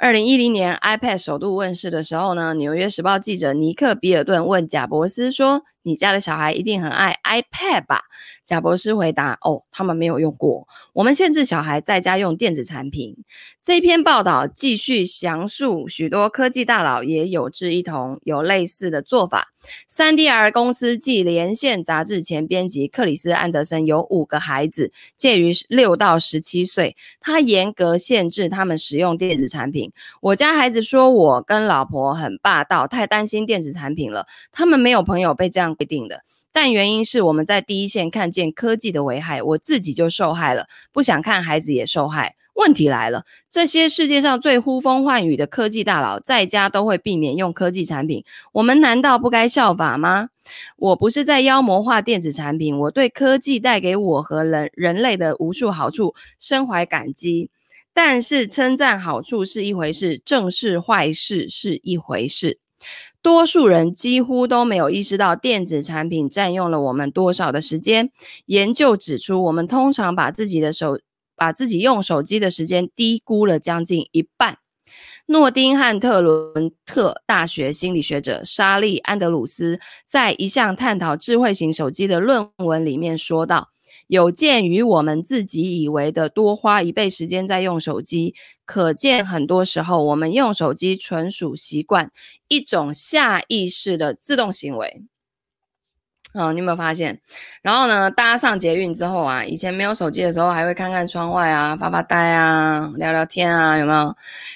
[0.00, 8.00] 二零一零年 iPad 首度问世的时候呢，《纽约时报》记者尼克·比尔顿问贾伯斯说：“你家的小孩一定很爱 iPad 吧？”
[8.44, 10.66] 贾博士回答：“哦，他们没有用过。
[10.92, 13.16] 我们限制小孩在家用电子产品。”
[13.62, 19.48] 这篇报道继续详述，许多科技大佬也有志一同，有类似的做法。
[19.90, 26.94] 3DR 公司暨连线杂志前编辑克里斯·安德森有五个孩子，介于六到十七岁。
[27.20, 29.90] 他严格限制他们使用电子产品。
[30.20, 34.26] 我家孩子说我跟老婆很霸道，太担心电子产品了。
[34.52, 36.22] 他们没有朋友被这样规定的，
[36.52, 42.36] 但原因是我们在第一线看见科技的危害，我自己就受害了，不想看孩子也受害。
[42.54, 50.28] 问题来了，这些世界上最呼风唤雨的科技大佬，在家都会避免用科技产品，我们难道不该效法吗？
[50.76, 57.50] 我不是在妖魔化电子产品，我对科技带给我和人人类的无数好处深怀感激。
[57.92, 62.58] 但是称赞好处是一回事，正视坏事是一回事。
[63.22, 68.10] 多数人几乎都没有意识到电子产品占用了我们多少的时间。
[68.46, 70.98] 研究指出，我们通常把自己的手
[71.36, 74.58] 把自己用手机的时间低估了将近一半。
[75.26, 83.70] 诺丁汉特伦特大学心理学者莎莉·安德鲁斯在一项探讨智慧型手机的论文里面说道
[84.06, 88.34] ：“有鉴于我们自己以为的多花一倍时间在用手机，
[88.64, 92.10] 可见很多时候我们用手机纯属习惯，
[92.48, 95.02] 一种下意识的自动行为。”
[96.36, 97.20] 嗯，你有没有发现？
[97.62, 104.12] 然后呢，大家上捷运之后啊，以前没有手机的时候，还会看看窗外啊，发发呆啊，聊聊天啊，有没有？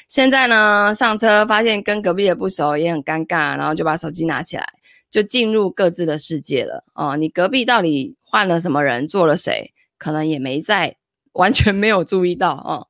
[0.09, 4.69] 现在呢，上车发现跟隔壁的不熟，也很尴尬，然后就把手机拿起来，
[5.09, 6.83] 就进入各自的世界了。
[6.95, 9.73] 哦，你隔壁到底换了什么人，做了谁？
[9.97, 10.97] 可能也没在，
[11.33, 12.87] 完全没有注意到哦。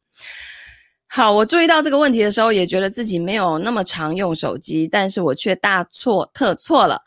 [1.06, 7.02] 好，我注意到这个问题的时候，也觉得自己没有那么常用手机，但是我却大错特错了。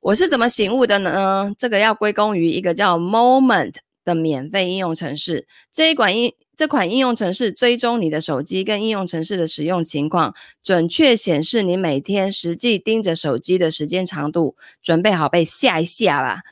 [0.00, 1.52] 我是怎么醒悟的呢？
[1.56, 3.74] 这个要归功于一个叫 Moment
[4.04, 5.46] 的免费应用程式。
[5.72, 14.56] 这一款应这款应用程式追踪你的手机跟应用程式的使用情况，准确显示你每天实际盯着手机的时间长度。
[14.82, 16.42] 准备好被吓一吓吧。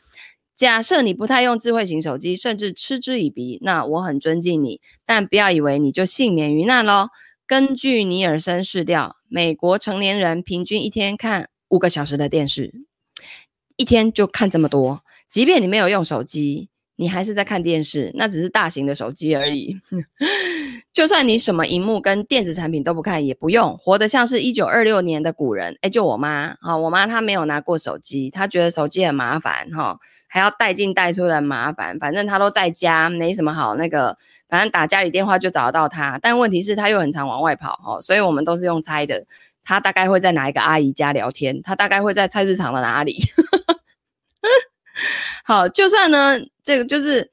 [0.54, 7.08] 假设你不太用智慧型手机，甚至嗤之以鼻，那我很尊敬你，但不要以为你就幸免于难喽。
[7.46, 12.72] 根据尼尔森市调，美国成年人平均一天看五个小时的电视。
[13.76, 19.76] 一天就看这么多，即便你没有用手机，你还是在看电视，那只是大型的手机而已。
[20.92, 25.76] 就算你什么荧幕跟电子产品都不看，也不用，活得像是一九二六年的古人。
[25.80, 29.98] 诶，就我妈，哈，我妈她没有拿过手机，她觉得手机很麻烦，哈，
[30.32, 34.16] 还要带进带出的麻烦，反正他都在家，没什么好那个，
[34.48, 36.18] 反正打家里电话就找得到他。
[36.22, 39.26] 但问题是他又很常往外跑，哦，所以我们都是用猜的。
[39.62, 41.60] 他大概会在哪一个阿姨家聊天？
[41.60, 43.20] 他大概会在菜市场的哪里？
[45.44, 47.30] 好，就算呢，这个就是，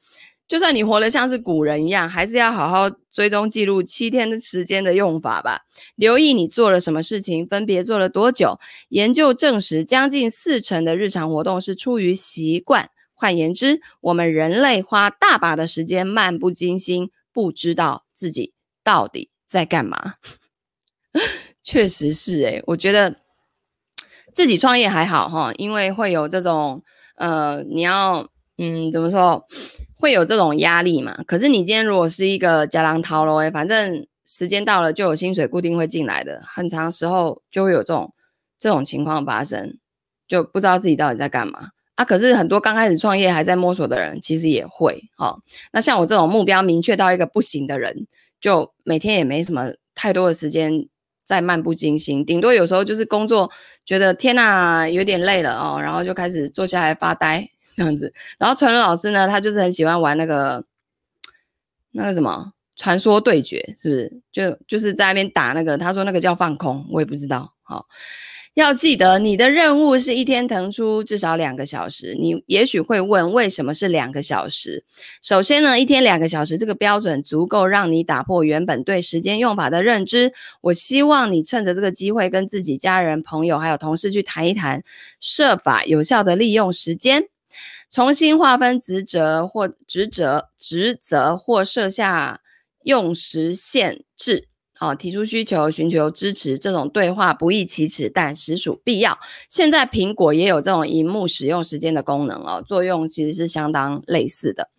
[0.50, 5.62] 就算你活得像是古人一样，还是要好好追踪记录七天的时间的用法吧。
[5.96, 8.60] 留意你做了什么事情，分别做了多久。
[8.90, 12.90] 研究证实，将近四成的日常活动是出于习惯。
[13.14, 20.16] 换言之，我们人类花大把的时间漫不经心，不知道自己到底在干嘛。
[21.62, 23.18] 确实是诶、我觉得
[24.34, 26.82] 自己创业还好哈，因为会有这种
[27.18, 28.28] 呃，你要
[28.58, 29.46] 嗯怎么说，
[30.00, 31.24] 会有这种压力嘛。
[31.28, 38.14] 可是你今天如果是一个家人头路诶，反正时间到了就有薪水固定会进来的，很长时候就会有这种
[38.58, 39.78] 这种情况发生，
[40.28, 42.06] 就不知道自己到底在干嘛啊。
[42.06, 45.38] 可是很多刚开始创业还在摸索的人，其实也会哈。
[45.72, 48.08] 那像我这种目标明确到一个不行的人，
[48.40, 50.88] 就每天也没什么太多的时间。
[51.26, 53.52] 再漫不经心，顶多有时候就是工作
[53.86, 57.48] 觉得天呐，有点累了哦，然后就开始坐下来发呆
[57.80, 58.14] 这样子。
[58.38, 60.66] 然后传伦老师呢，他就是很喜欢玩那个
[61.92, 64.22] 那个什么传说对决，是不是？
[64.34, 67.88] 就就是在那边打那个，他说那个叫放空，我也不知道，好。
[68.56, 72.14] 要记得，你的任务是一天腾出至少两个小时。
[72.20, 74.84] 你也许会问，为什么是两个小时？
[75.22, 80.34] 首先呢，一天两个小时这个标准足够让你打破原本对时间用法的认知。
[80.60, 84.84] 我希望你趁着这个机会，跟自己家人、朋友还有同事去谈一谈，
[85.22, 87.30] 设法有效地利用时间，
[87.90, 92.42] 重新划分职责或职责、职责或设下
[92.84, 94.48] 用时限制。
[94.80, 99.20] 好，提出需求，寻求支持，这种对话不易启齿，但实属必要。
[99.50, 104.70] 现在苹果也有这种荧幕使用时间的功能哦，作用其实是相当类似的。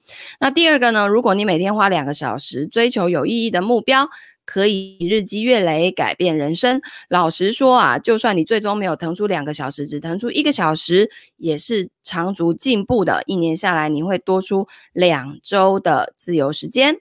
[0.41, 4.09] 那第二个呢，如果你每天花两个小时追求有意义的目标，
[4.47, 6.81] 可以日积月累改变人生。
[7.11, 13.23] 老实说啊，就算你最终没有腾出两个小时，只腾出一个小时，也是长足进步的。
[13.27, 16.97] 一年下来，你会多出两周的自由时间。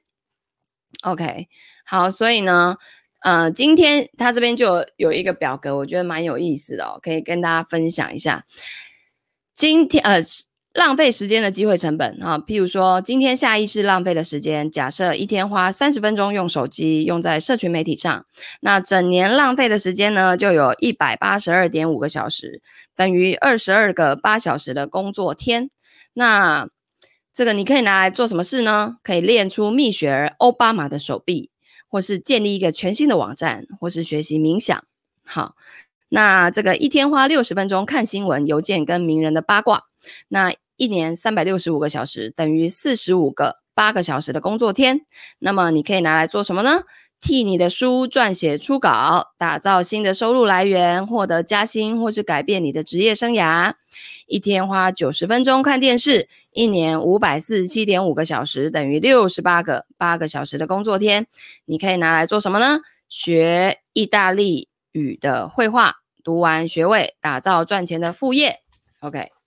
[1.03, 1.47] OK。
[1.89, 2.77] 好，所以呢，
[3.21, 8.45] 呃，今天他这边就有，一个表格，我觉得蛮有意思的哦，可以跟大家分享一下。
[9.55, 10.19] 今天呃，
[10.73, 18.23] 浪费时间的机会成本啊，譬如说，今天下意识浪费的时间，假设一天花三十分钟用手机用在社群媒体上，
[18.61, 22.61] 那整年浪费的时间呢，就有一百八十二点五个小时，
[22.95, 25.71] 等于二十二个八小时的工作天。
[26.13, 26.69] 那
[27.33, 28.97] 这个你可以拿来做什么事呢？
[29.01, 31.49] 可以练出蜜雪儿欧巴马的手臂。
[31.89, 34.83] 或是建立一个全新的网站，或是学习冥想。
[35.25, 35.55] 好，
[36.09, 39.83] 那这个一天花六十分钟看新闻、邮件跟名人的八卦，
[40.29, 45.01] 那一年三百六十五个小时等于四十五个八个小时的工作天。
[45.39, 46.83] 那么你可以拿来做什么呢？
[47.21, 53.73] 替你的书撰写初稿，打造新的收入来源，获得加薪，或是改变你的职业生涯。
[54.25, 61.27] 一天花九十分钟看电视，一年五百四十七点五个小时，等于六十八个八个小时的工作天。
[61.65, 62.79] 你可以拿来做什么呢？
[63.09, 68.61] 学意大利语的绘画，读完学位，打造赚钱的副业。
[69.01, 69.38] OK。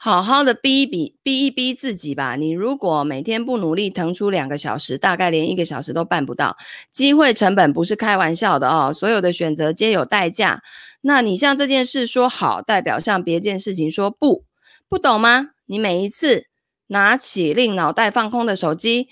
[0.00, 2.36] 好好的逼一逼，逼一逼自己吧。
[2.36, 6.56] 你如果每天不努力腾出两个小时，大概连一个小时都办不到。
[6.92, 10.62] 机会成本不是开玩笑的哦，所有的选择皆有代价。
[11.00, 14.44] 那你向这件事说好，代表向别件事情说不，
[14.88, 15.48] 不懂吗？
[15.66, 16.46] 你每一次
[16.86, 19.08] 拿起令脑袋放空的手机，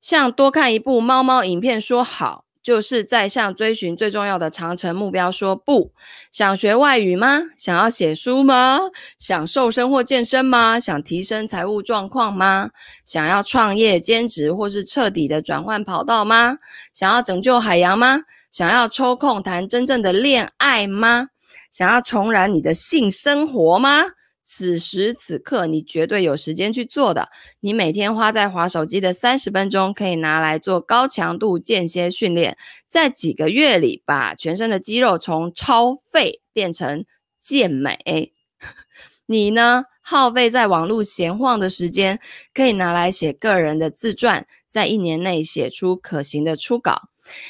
[0.00, 2.45] 向多看一部猫猫影片说好。
[2.66, 5.92] 就是在向追寻最重要的长程目标说不。
[6.32, 7.40] 想学外语吗？
[7.56, 8.80] 想要写书吗？
[9.20, 10.80] 想瘦身或健身吗？
[10.80, 12.70] 想提升财务状况吗？
[13.04, 16.58] 想要创业兼职或是彻底的转换跑道吗？
[16.92, 18.22] 想要拯救海洋吗？
[18.50, 21.28] 想要抽空谈真正的恋爱吗？
[21.70, 24.02] 想要重燃你的性生活吗？
[24.48, 27.28] 此时此刻，你绝对有时间去做的。
[27.58, 37.04] 你每天花在滑手机的三十分钟，可以拿来做高强度间歇训练，在几个月里把全身的肌肉从超废变成
[37.40, 38.32] 健美。
[39.26, 39.86] 你呢？
[40.08, 42.20] 耗费在网络闲晃的时间，
[42.54, 47.08] 可以拿来写个人的自传，在一年内写出可行的初稿。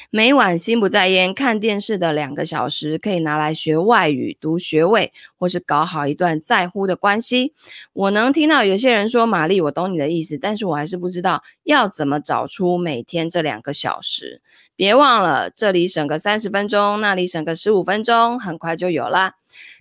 [0.09, 7.53] 每晚心不在焉看电视的两个小时，可以拿来学外语、读学位，或是搞好一段在乎的关系。
[7.93, 14.41] 我能听到有些人说：“玛丽，我懂你的意思，但是我还是不知道要怎么找出每天这两个小时。”
[14.75, 19.33] 别忘了，这里省个三十分钟，那里省个十五分钟，很快就有啦。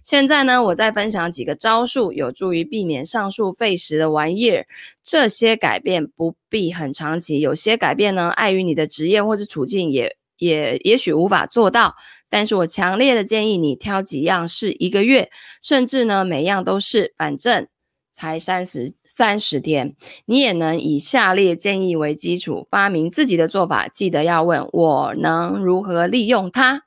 [0.06, 4.64] 现在呢，我再分享几个招数，有助于避免上述费时的玩意儿。
[5.02, 11.96] 这些改变不必很长期，有些改变呢，碍于你的职业或是处境也，也也也许无法做到。
[12.30, 15.28] 但是我强烈的建议你挑几样试一个月，
[15.60, 17.66] 甚至呢，每样都试，反正。
[18.12, 19.94] 才三十三十天，
[20.24, 23.88] 你也能以下列建议为基础发明自己的做法。
[23.88, 26.84] 记得要问我能如何利用它。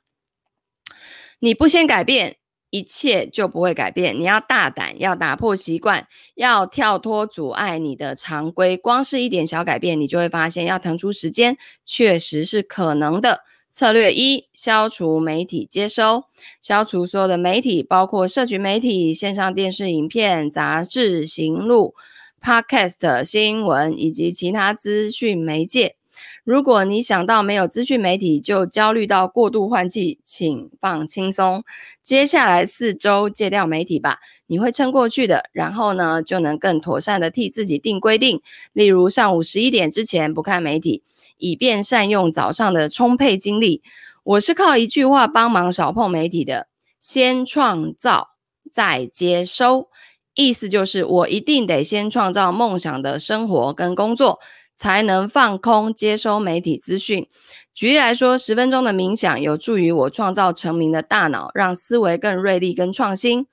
[1.38, 2.38] 你不先改变，
[2.70, 4.18] 一切就不会改变。
[4.18, 8.76] 你要大胆，要打破习惯，要跳脱阻碍你的常规。
[8.76, 13.42] 光是一点小改变，你就会发现，要腾出时间，确实是可能的。
[13.68, 16.24] 策略一：消除媒体接收，
[16.60, 21.94] 消除所有的媒体，包括社群媒体、线上电视、影片、杂志、行录、
[22.42, 25.99] Podcast、新闻以及其他资讯媒介。
[26.44, 31.64] 如果你想到没有资讯媒体就焦虑到过度换气，请放轻松。
[32.02, 35.50] 接下来四周戒掉媒体吧，你会撑过去的。
[35.52, 38.40] 然后呢，就能更妥善的替自己定规定，
[38.72, 41.02] 例如上午十一点之前不看媒体。
[41.42, 43.82] 以便善用早上的充沛精力，
[44.24, 46.68] 我是靠一句话帮忙少碰媒体的：
[47.00, 48.32] 先创造，
[48.70, 49.88] 再接收。
[50.34, 54.38] 意思就是，我一定得先创造梦想的生活跟工作，
[54.74, 57.26] 才能放空接收媒体资讯。
[57.72, 63.44] 举例来说，十分钟的冥想有助于我创造成名的大脑，让思维更锐利跟创新；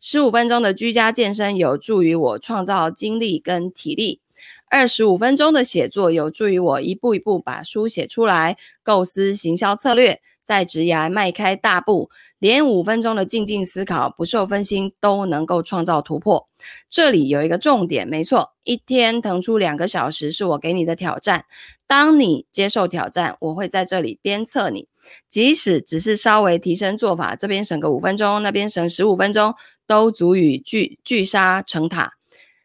[0.00, 4.20] 十五分钟的居家健身有助于我创造精力跟体力。
[4.68, 12.08] 二十五分钟的写作有助于我一步一步把书写出来，构思行销策略，在职涯迈开大步。
[12.38, 16.46] 连五分钟的静静思考，不受分心，都能够创造突破。
[16.88, 21.46] 这里有一个重点，没错，一天腾出两个小时是我给你的挑战。
[21.88, 24.86] 当你接受挑战，我会在这里鞭策你，
[25.28, 29.54] 即使只是稍微提升做法，这边省个五分钟，那边省十五分钟，
[29.86, 32.12] 都足以聚聚沙成塔。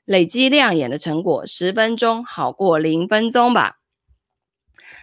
[0.06, 3.81] 累积亮眼的成果，十分钟好过零分钟吧。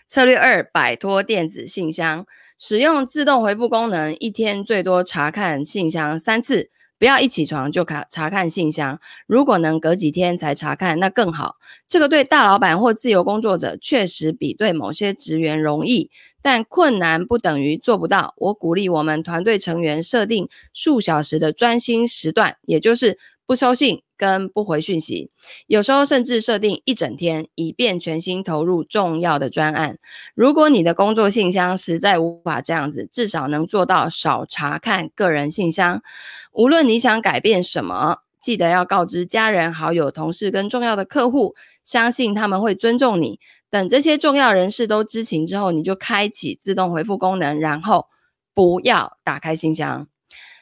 [0.09, 2.27] 策略二：摆脱电子信箱，
[2.59, 6.71] 使用自动回复功能，一天最多查看信箱三次。
[6.99, 8.99] 不要一起床就卡查看信箱，
[9.29, 11.57] 如果能隔几天才查看，那更好。
[11.87, 16.11] 这个对大老板或自由工作者确实比对某些职员容易，
[16.43, 18.35] 但困难不等于做不到。
[18.39, 23.17] 我鼓励我们团队成员设定数小时的专心时段，也就是
[23.49, 24.03] 不收信。
[24.19, 25.31] 跟不回讯息，
[25.69, 29.97] 有时候甚至设定一整天，以便全心投入重要的专案。
[30.35, 36.03] 如果你的工作信箱实在无法这样子，至少能做到少查看个人信箱。
[36.51, 43.39] 无论你想改变什么，记得要告知家人、好友、同事跟重要的客户，相信他们会尊重你。
[43.71, 48.09] 等这些重要人士都知情之后，你就开启自动回复功能，然后
[48.53, 50.09] 不要打开信箱。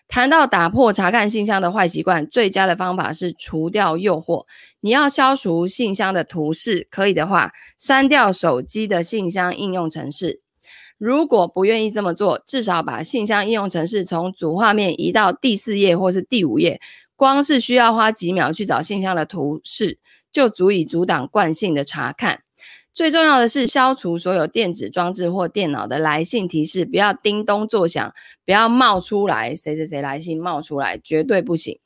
[0.09, 4.47] 谈到打破查看信箱的坏习惯，最佳的方法是除掉诱惑。
[4.81, 10.41] 你要消除信箱的图示，可以的话，删掉手机的信箱应用程式。
[10.97, 16.81] 如果不愿意这么做，至少把信箱应用程式从主画面移到第四页或是第五页。
[17.17, 19.99] 光是需要花几秒去找信箱的图示，
[20.31, 22.43] 就足以阻挡惯性的查看。
[22.97, 28.15] 最重要的是消除所有电子装置或电脑的来信提示，不要叮咚作响，
[28.47, 31.79] 不要冒出来谁谁谁来信冒出来，绝对不行。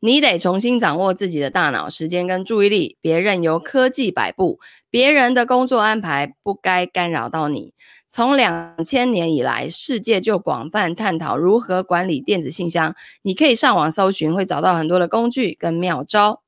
[0.00, 4.60] 你得重新掌握自己的大脑、时间跟注意力，别任由科技摆布，
[4.90, 7.72] 别人的工作安排不该干扰到你。
[8.06, 12.94] 从两千年以来，世界就广泛探讨如何管理电子信箱。
[13.22, 16.42] 你可以上网搜寻，会找到很多的工具跟妙招。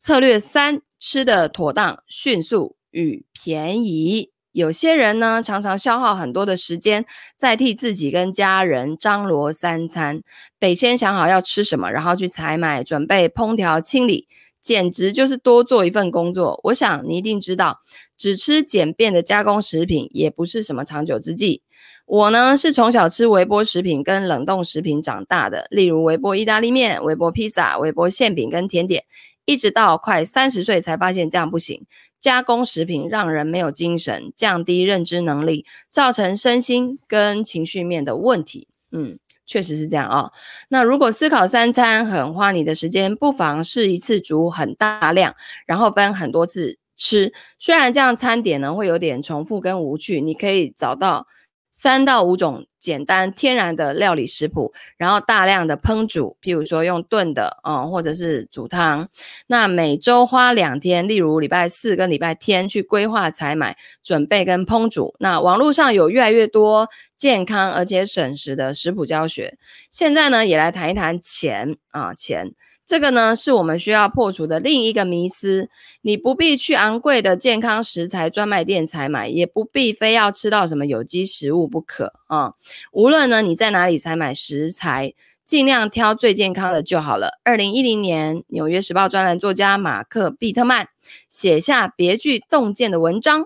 [0.00, 4.30] 策略三：吃的妥当、迅速与便宜。
[4.50, 7.04] 有些人呢，常常消耗很多的时间
[7.36, 10.22] 在替自己跟家人张罗三餐，
[10.58, 14.26] 得先想好要吃什么，然后去采买、准备、烹调、清理，
[14.58, 16.58] 简直就是多做一份工作。
[16.64, 17.80] 我想你一定知道，
[18.16, 21.60] 只吃简便的加工食品也不是什么长久之计。
[22.06, 29.04] 我呢，是从小吃微波食品跟冷冻食品长大的，例如微波意大利面、微波披萨、微波馅饼跟甜点。
[29.50, 31.84] 一直到快三十岁才发现这样不行，
[32.20, 38.68] 加工食品让人没有精神，降低认知能力，造成身心跟情绪面的问题。
[38.92, 40.32] 嗯，确实是这样哦。
[40.68, 45.34] 那如果思考三餐很花你的时间，不妨试一次煮很大量，
[45.66, 47.32] 然后分很多次吃。
[47.58, 51.26] 虽然这样餐点呢会有点重复跟无趣，你可以找到。
[51.72, 59.08] 三到五种简单天然的料理食谱，然后大量的烹煮，譬如说用炖的，嗯，或者是煮汤。
[59.46, 65.14] 那每周花两天，例如礼拜四跟礼拜天去规划采买、准备跟烹煮。
[65.20, 69.58] 那网络上有越来越多健康而且省时的食谱教学。
[69.90, 72.52] 现在呢，也来谈一谈钱啊，钱。
[72.90, 75.68] 这个呢，是我们需要破除的另一个迷思。
[76.02, 82.54] 你不必去昂贵的健康食材专卖店采买，也不必非要吃到什么有机食物不可啊。
[82.90, 85.14] 无论呢你在哪里采买食材，
[85.46, 87.38] 尽量挑最健康的就好了。
[87.44, 90.88] 二零一零年，《纽约时报》专栏作家马克·毕特曼
[91.28, 93.44] 写下别具洞见的文章，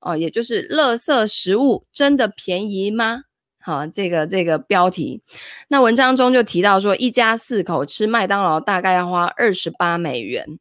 [0.00, 3.22] 哦，也就是“垃圾食物真的便宜吗？”
[3.62, 5.22] 好，这个这个标题，
[5.68, 10.58] 那文章中就提到说，一家四口吃麦当劳大概要花二十八美元，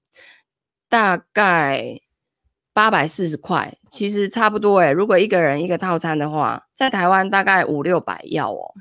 [0.89, 2.01] 大概
[2.73, 4.91] 八百四十块，其实差不多诶。
[4.91, 8.73] 如果一个人一个套餐的话，在台湾大概五六百要哦。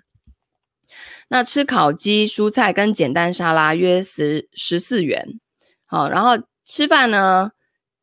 [1.28, 5.38] 那吃烤鸡、蔬菜跟简单沙拉约十十四元。
[5.86, 6.32] 好，然后
[6.64, 7.52] 吃饭呢？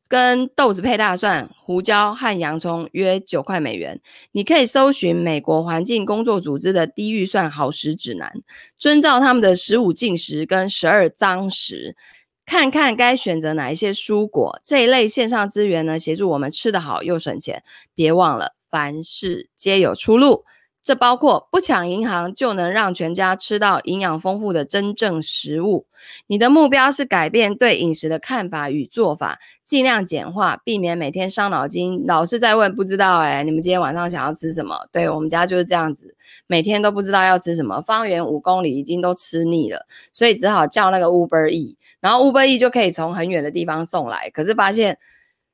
[0.08, 4.00] 跟豆子配大蒜、胡椒和洋葱约九块美元。
[4.32, 8.32] 你可以搜寻美国环境工作组织的低预算好食指南，
[8.78, 11.96] 遵照他们的十五禁食跟十二脏食，
[12.44, 14.60] 看看该选择哪一些蔬果。
[14.64, 17.62] 这一类线上资源呢，协助我们吃得好又省钱。
[17.94, 20.44] 别忘了，凡事皆有出路。
[20.86, 25.84] 这包括不抢银行就能让全家吃到营养丰富的真正食物。
[26.28, 34.76] 你的目标是改变对饮食的看法与做法，尽量简化，避免每天伤脑筋，老是在问不知道哎，你们今天晚上想要吃什么？
[34.92, 36.14] 对，我们家就是这样子，
[36.46, 44.96] 每天都不知道要吃什么，方圆五公里已经都吃腻了，所以只好叫那个 Uber E，然后 Uber E 就可以从很远的地方送来，可是发现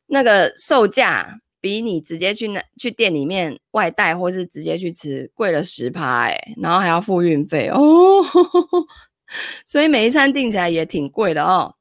[0.08, 1.38] 那个售价。
[1.62, 8.86] 比你直接去那去店里面外带，或是直接去吃贵了十趴哎，然后还要付运费哦呵呵，
[9.64, 11.76] 所以每一餐订起来也挺贵的哦。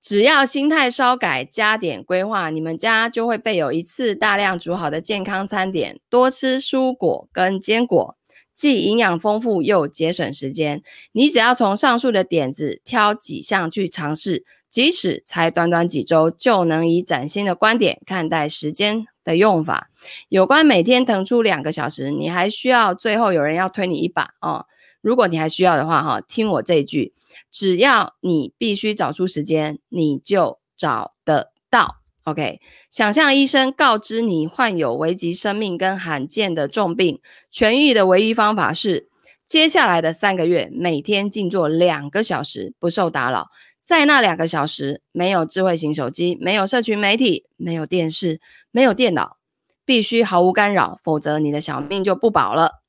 [0.00, 8.16] 只要心态稍改，加点规划，你们家就会备有一次大量煮好的健康餐点，多吃蔬果跟坚果，
[8.52, 10.82] 既营养丰富又节省时间。
[11.12, 14.44] 你只要从上述的点子挑几项去尝试。
[14.74, 19.88] 即使才短短几周，就能以崭新的观点看待时间的用法。
[20.28, 24.66] 有关每天腾出两个小时，你还需要最后有人要推你一把哦。
[25.00, 27.14] 如果你还需要的话，哈，听我这一句：
[27.52, 31.98] 只要你必须找出时间，你就找得到。
[32.24, 32.60] OK，
[32.90, 37.20] 想象医生告知你患有危及生命跟罕见的重病，
[37.52, 39.08] 痊愈的唯一方法是
[39.46, 43.50] 接下来的三个月每天静坐两个小时，不受打扰。
[43.84, 49.36] 在那两个小时，没有智慧型手机，没有社群媒体，没有电视，没有电脑，
[49.84, 52.82] 必须毫无干扰，否则你的小命就不保了。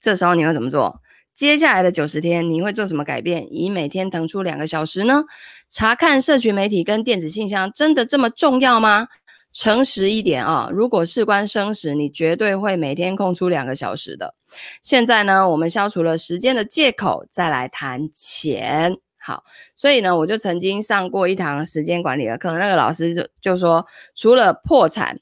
[0.00, 1.02] 这时候你会怎么做？
[1.34, 5.24] 接下来的九十天，你会做什么改变，以每天腾出两个小时呢？
[5.68, 9.08] 查看社群媒体跟电子信箱真的这么重要吗？
[9.52, 14.34] 诚实一点啊，如果事关生死，你绝对会每天空出两个小时的。
[14.82, 18.96] 现在呢，我们消除了时间的借口，再来谈钱。
[19.30, 19.44] 好，
[19.76, 25.20] 所以呢，我就曾经上过一堂时间管理的课，那个老师就就说，除了破产、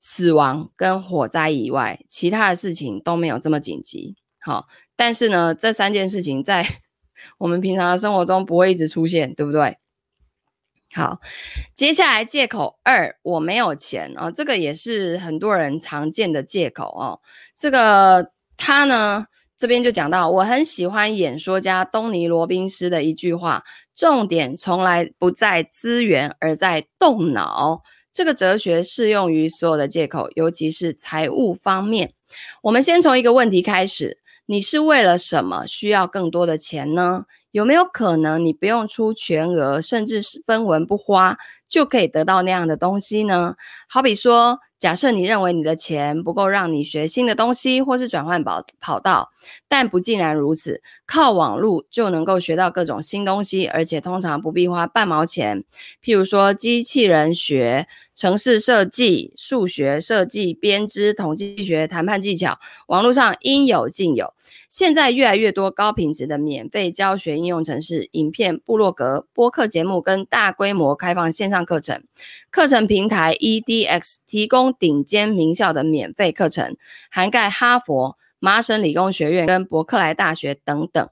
[0.00, 4.16] 死亡跟火灾以外，其他的事情都没有这么紧急。
[4.40, 6.66] 好，但是呢，这三件事情在
[7.36, 9.76] 我们平常的生活中不会一直出现，对不对？
[10.94, 11.20] 好，
[11.74, 17.20] 接下来借口二，我没有钱哦，这个也是很多人常见的借口哦。
[17.54, 19.26] 这个他呢，
[19.62, 23.62] 这边就讲到，我很喜欢演说家东尼罗宾斯的一句话：
[23.94, 27.84] 重点从来不在资源，而在动脑。
[28.12, 32.12] 这个哲学适用于所有的借口，尤其是财务方面。
[32.62, 34.18] 我们先从一个问题开始。
[34.46, 37.26] 你是为了什么需要更多的钱呢？
[37.52, 41.38] 有没有可能你不用出全额，甚至是分文不花，
[41.68, 43.54] 就可以得到那样的东西呢？
[43.88, 49.30] 好比说，假设你认为你的钱不够让你学新的东西，或是转换跑跑道，
[49.68, 50.82] 但不尽然如此。
[51.06, 55.62] 靠网络就能够学到各种新东西，而且通常不必花半毛钱。
[56.02, 62.58] 譬如说，机器人学、城市设计、数学设计、编织、统计学、谈判技巧，
[62.88, 64.34] 网络上应有尽有。
[64.68, 72.02] 现在越来越多高品质的免费教学应用程式、影片、部落格、播客节目跟大规模开放线上课程。
[72.50, 74.71] 课程平台 EDX 提供。
[74.78, 76.76] 顶尖名校的免费课程，
[77.10, 81.08] 涵盖哈佛、麻省理工学院跟伯克莱大学等等。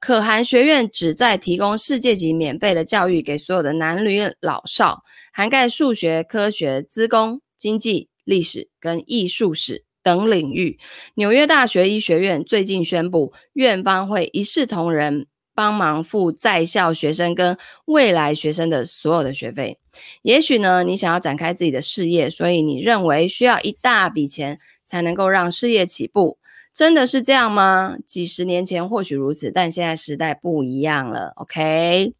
[0.00, 5.02] 可汗学院旨在提供世界级免费的教育给所有的男女老少，
[5.32, 10.78] 涵盖数学、科学、资工、经济、历史跟艺术史等领域。
[11.16, 15.26] 纽约大学医学院最近宣布，院方会一视同仁。
[15.58, 19.76] 帮忙付在校学生跟未来学生的所有的学费。
[20.22, 26.38] 也许呢，你想要展开自己的事业，所以你认为需要一大笔钱才能够让事业起步。
[26.72, 27.96] 真的是这样吗？
[28.06, 31.32] 几十年前或许如此，但现在时代不一样了。
[31.34, 32.14] OK，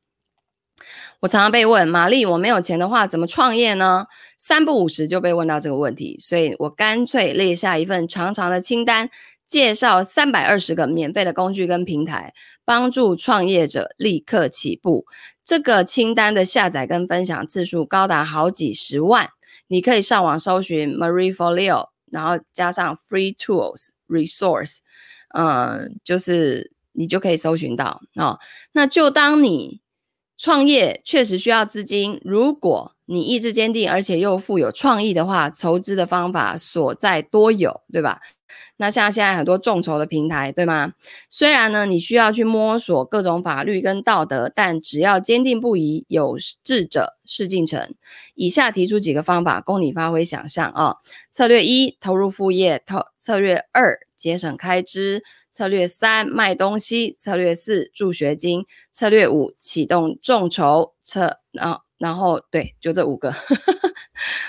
[1.20, 4.06] 我常常被问，玛丽，我没有钱的话怎么创业呢？
[4.36, 9.08] 三不五时就被问到这个问题，所以我干脆列下一份长长的清单。
[9.48, 12.34] 介绍三百二十个免费的工具跟平台，
[12.64, 15.06] 帮助创业者立刻起步。
[15.42, 19.30] 这个清单的下载跟分享次数高达好几十万。
[19.68, 24.78] 你可以上网搜寻 Marie Forleo，然后加上 Free Tools Resource，
[25.34, 28.38] 嗯，就是你就可以搜寻到哦。
[28.72, 29.80] 那就当你
[30.36, 38.20] 创业确实需要资金，如果你意志坚定，而且又富有创意的话，筹资的方法所在多有，对吧？
[38.76, 40.92] 那像现在很多众筹的平台，对吗？
[41.28, 47.94] 虽然呢，你需要去摸索各种法律跟道德，但只要坚定不移，有志者事竟成。
[48.34, 50.96] 以下提出几个方法，供你发挥想象啊、
[51.30, 55.20] 策略一：投入副业；投策略二：节省开支；
[55.50, 61.87] 策略三：卖东西；策略四：助学金；策略五：启动众筹；策啊。
[61.98, 63.34] 然后对，就这五个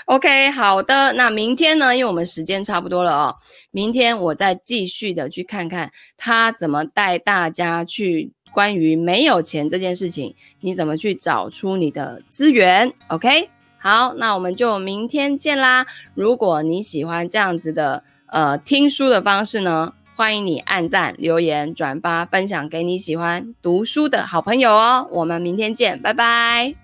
[0.06, 1.12] ，OK，好的。
[1.14, 1.96] 那明天呢？
[1.96, 3.36] 因为我们时间差不多了哦，
[3.70, 13.48] 明天我再继续的去看看他怎么带大家去关于没有钱这件事情，你怎么去找出你的资源？OK，
[13.78, 15.86] 好，那我们就明天见啦。
[16.14, 25.08] 如果你喜欢这样子的呃听书的方式呢，欢迎你按赞、留言、转发、分享给你喜欢读书的好朋友哦。
[25.10, 26.79] 我们明天见，拜拜。